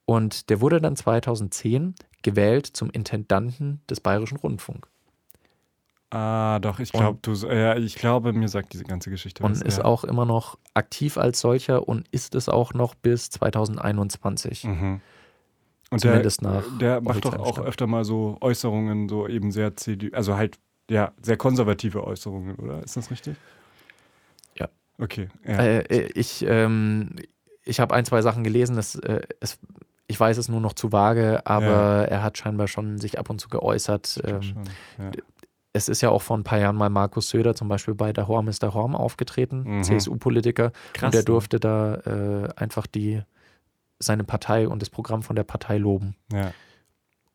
[0.05, 4.87] Und der wurde dann 2010 gewählt zum Intendanten des Bayerischen Rundfunk.
[6.09, 9.51] Ah, doch, ich Und- glaube, du, ja, ich glaube, mir sagt diese ganze Geschichte und
[9.51, 9.61] was.
[9.61, 9.85] ist ja.
[9.85, 14.63] auch immer noch aktiv als solcher und ist es auch noch bis 2021.
[14.63, 15.01] Mhm.
[15.89, 17.67] Und der, Zumindest nach der macht doch auch Stand.
[17.67, 20.57] öfter mal so Äußerungen, so eben sehr CDU, also halt,
[20.89, 22.83] ja, sehr konservative Äußerungen, oder?
[22.83, 23.35] Ist das richtig?
[24.57, 24.69] Ja.
[24.97, 25.27] Okay.
[25.45, 25.59] Ja.
[25.59, 27.15] Äh, ich ähm,
[27.63, 29.59] ich habe ein, zwei Sachen gelesen, das, äh, es,
[30.07, 33.39] ich weiß es nur noch zu vage, aber er hat scheinbar schon sich ab und
[33.39, 34.21] zu geäußert.
[34.23, 34.63] Ähm, Schon,
[34.97, 35.11] ja.
[35.77, 38.27] Es ist ja auch vor ein paar Jahren mal Markus Söder zum Beispiel bei der
[38.27, 39.83] Horm ist der Horm aufgetreten, Mhm.
[39.83, 40.71] CSU-Politiker.
[41.01, 41.25] Und der ne?
[41.25, 43.21] durfte da äh, einfach die,
[43.99, 46.15] seine Partei und das Programm von der Partei loben.
[46.31, 46.51] Ja.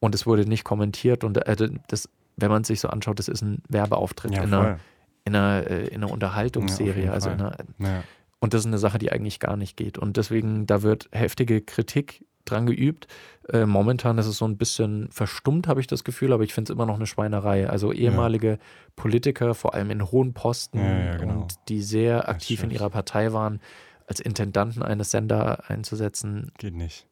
[0.01, 1.25] Und es wurde nicht kommentiert.
[1.25, 1.57] Und äh,
[1.89, 4.79] das, wenn man es sich so anschaut, das ist ein Werbeauftritt Ja, in, einer,
[5.25, 6.95] in, einer, äh, in einer Ja, Unterhaltungsserie.
[7.03, 8.03] jeden also einer, Ja.
[8.41, 9.99] und das ist eine Sache, die eigentlich gar nicht geht.
[9.99, 13.07] Und deswegen, da wird heftige Kritik dran geübt.
[13.49, 16.73] Äh, momentan ist es so ein bisschen verstummt, habe ich das Gefühl, aber ich finde
[16.73, 17.69] es immer noch eine Schweinerei.
[17.69, 18.59] Also ehemalige
[18.97, 21.43] Politiker, vor allem in hohen Posten Ja, ja, genau.
[21.43, 23.61] und die sehr aktiv in ihrer Partei waren,
[24.07, 26.53] als Intendanten eines Sender einzusetzen.
[26.59, 27.07] Geht nicht.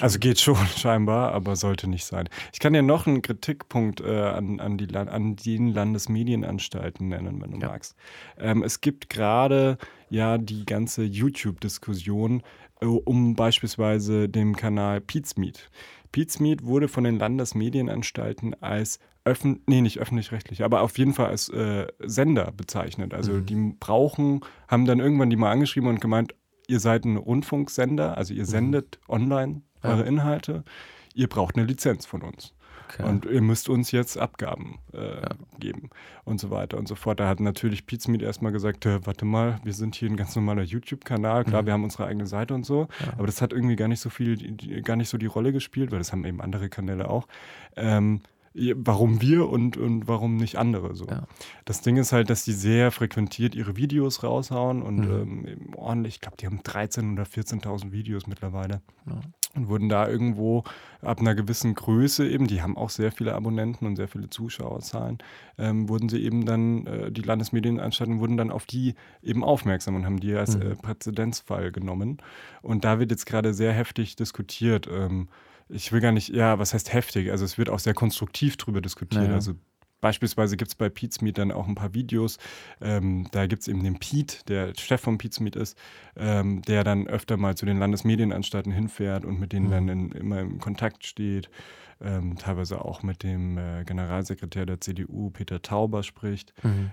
[0.00, 2.28] Also geht schon scheinbar, aber sollte nicht sein.
[2.52, 7.52] Ich kann dir noch einen Kritikpunkt äh, an, an, die, an den Landesmedienanstalten nennen, wenn
[7.52, 7.68] du Ja.
[7.68, 7.94] magst.
[8.36, 9.78] Ähm, es gibt gerade
[10.10, 12.42] ja die ganze YouTube-Diskussion
[12.80, 15.70] um beispielsweise dem Kanal Pizmeet.
[16.12, 21.48] Pizmeet wurde von den Landesmedienanstalten als öffn nee, nicht öffentlich-rechtlich, aber auf jeden Fall als
[21.48, 23.12] äh, Sender bezeichnet.
[23.12, 23.46] Also mhm.
[23.46, 26.34] die brauchen, haben dann irgendwann die mal angeschrieben und gemeint,
[26.68, 28.46] ihr seid ein Rundfunksender, also ihr mhm.
[28.46, 29.14] sendet mhm.
[29.14, 30.06] online eure ja.
[30.06, 30.64] Inhalte,
[31.14, 32.54] ihr braucht eine Lizenz von uns.
[32.88, 33.08] Okay.
[33.08, 35.28] Und ihr müsst uns jetzt Abgaben äh, ja.
[35.58, 35.90] geben
[36.24, 37.20] und so weiter und so fort.
[37.20, 41.44] Da hat natürlich Pizmeet erstmal gesagt, warte mal, wir sind hier ein ganz normaler YouTube-Kanal,
[41.44, 41.66] klar, mhm.
[41.66, 43.12] wir haben unsere eigene Seite und so, ja.
[43.14, 45.98] aber das hat irgendwie gar nicht so viel, gar nicht so die Rolle gespielt, weil
[45.98, 47.26] das haben eben andere Kanäle auch.
[47.76, 48.20] Ähm,
[48.74, 50.94] warum wir und, und warum nicht andere.
[50.94, 51.06] So.
[51.06, 51.24] Ja.
[51.64, 55.46] Das Ding ist halt, dass die sehr frequentiert ihre Videos raushauen und mhm.
[55.46, 58.80] ähm, ordentlich, ich glaube, die haben 13.000 oder 14.000 Videos mittlerweile.
[59.06, 59.20] Ja.
[59.56, 60.64] Und wurden da irgendwo
[61.02, 65.18] ab einer gewissen Größe eben, die haben auch sehr viele Abonnenten und sehr viele Zuschauerzahlen,
[65.58, 70.04] ähm, wurden sie eben dann, äh, die Landesmedienanstalten wurden dann auf die eben aufmerksam und
[70.04, 70.62] haben die als mhm.
[70.62, 72.18] äh, Präzedenzfall genommen.
[72.62, 74.88] Und da wird jetzt gerade sehr heftig diskutiert.
[74.90, 75.28] Ähm,
[75.68, 77.30] ich will gar nicht, ja, was heißt heftig?
[77.30, 79.24] Also es wird auch sehr konstruktiv drüber diskutiert.
[79.24, 79.34] Naja.
[79.34, 79.54] Also
[80.00, 82.38] Beispielsweise gibt es bei Pizmeet dann auch ein paar Videos.
[82.80, 85.76] Ähm, da gibt es eben den Pete, der Chef von Pizmeet ist,
[86.16, 89.70] ähm, der dann öfter mal zu den Landesmedienanstalten hinfährt und mit denen mhm.
[89.70, 91.50] dann in, immer im Kontakt steht.
[91.98, 96.52] Ähm, teilweise auch mit dem äh, Generalsekretär der CDU, Peter Tauber, spricht.
[96.62, 96.92] Mhm.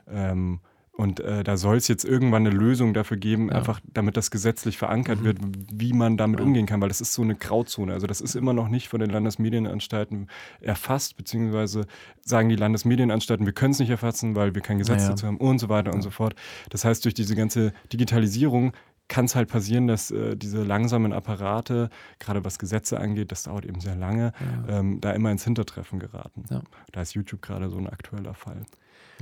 [0.95, 3.55] Und äh, da soll es jetzt irgendwann eine Lösung dafür geben, ja.
[3.55, 5.23] einfach damit das gesetzlich verankert mhm.
[5.23, 5.37] wird,
[5.73, 6.45] wie man damit ja.
[6.45, 7.93] umgehen kann, weil das ist so eine Grauzone.
[7.93, 10.27] Also das ist immer noch nicht von den Landesmedienanstalten
[10.61, 11.87] erfasst, beziehungsweise
[12.21, 15.09] sagen die Landesmedienanstalten, wir können es nicht erfassen, weil wir kein Gesetz ja.
[15.09, 16.35] dazu haben und so weiter und so fort.
[16.69, 18.73] Das heißt, durch diese ganze Digitalisierung
[19.07, 21.89] kann es halt passieren, dass äh, diese langsamen Apparate,
[22.19, 24.31] gerade was Gesetze angeht, das dauert eben sehr lange,
[24.67, 26.45] ähm, da immer ins Hintertreffen geraten.
[26.91, 28.65] Da ist YouTube gerade so ein aktueller Fall.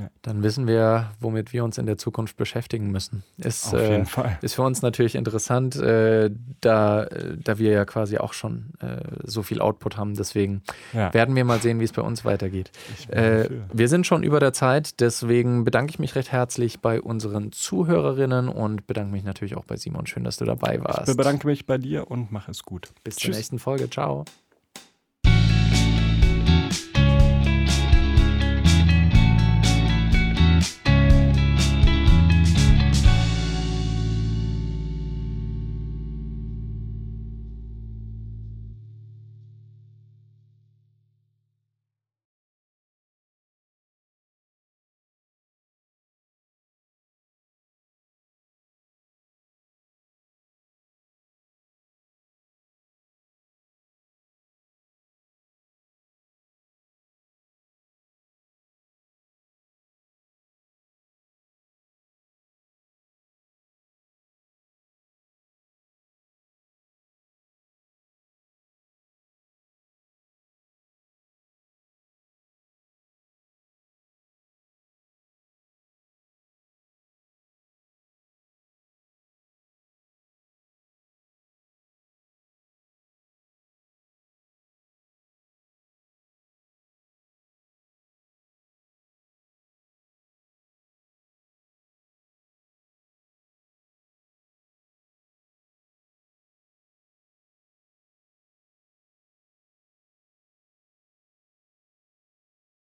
[0.02, 0.10] Ja.
[0.24, 3.24] Dann wissen wir, womit wir uns in der Zukunft beschäftigen müssen.
[3.38, 4.38] Ist, Auf jeden äh, Fall.
[4.42, 7.08] ist für uns natürlich interessant, äh, da,
[7.44, 10.16] da wir ja quasi auch schon äh, so viel Output haben.
[10.16, 11.14] Deswegen ja.
[11.14, 12.72] werden wir mal sehen, wie es bei uns weitergeht.
[13.10, 17.52] Äh, wir sind schon über der Zeit, deswegen bedanke ich mich recht herzlich bei unseren
[17.52, 20.08] Zuhörerinnen und bedanke mich natürlich auch bei Simon.
[20.08, 21.10] Schön, dass du dabei warst.
[21.10, 22.90] Ich bedanke mich bei dir und mach es gut.
[23.04, 23.32] Bis Tschüss.
[23.32, 23.90] zur nächsten Folge.
[23.90, 24.26] Ciao.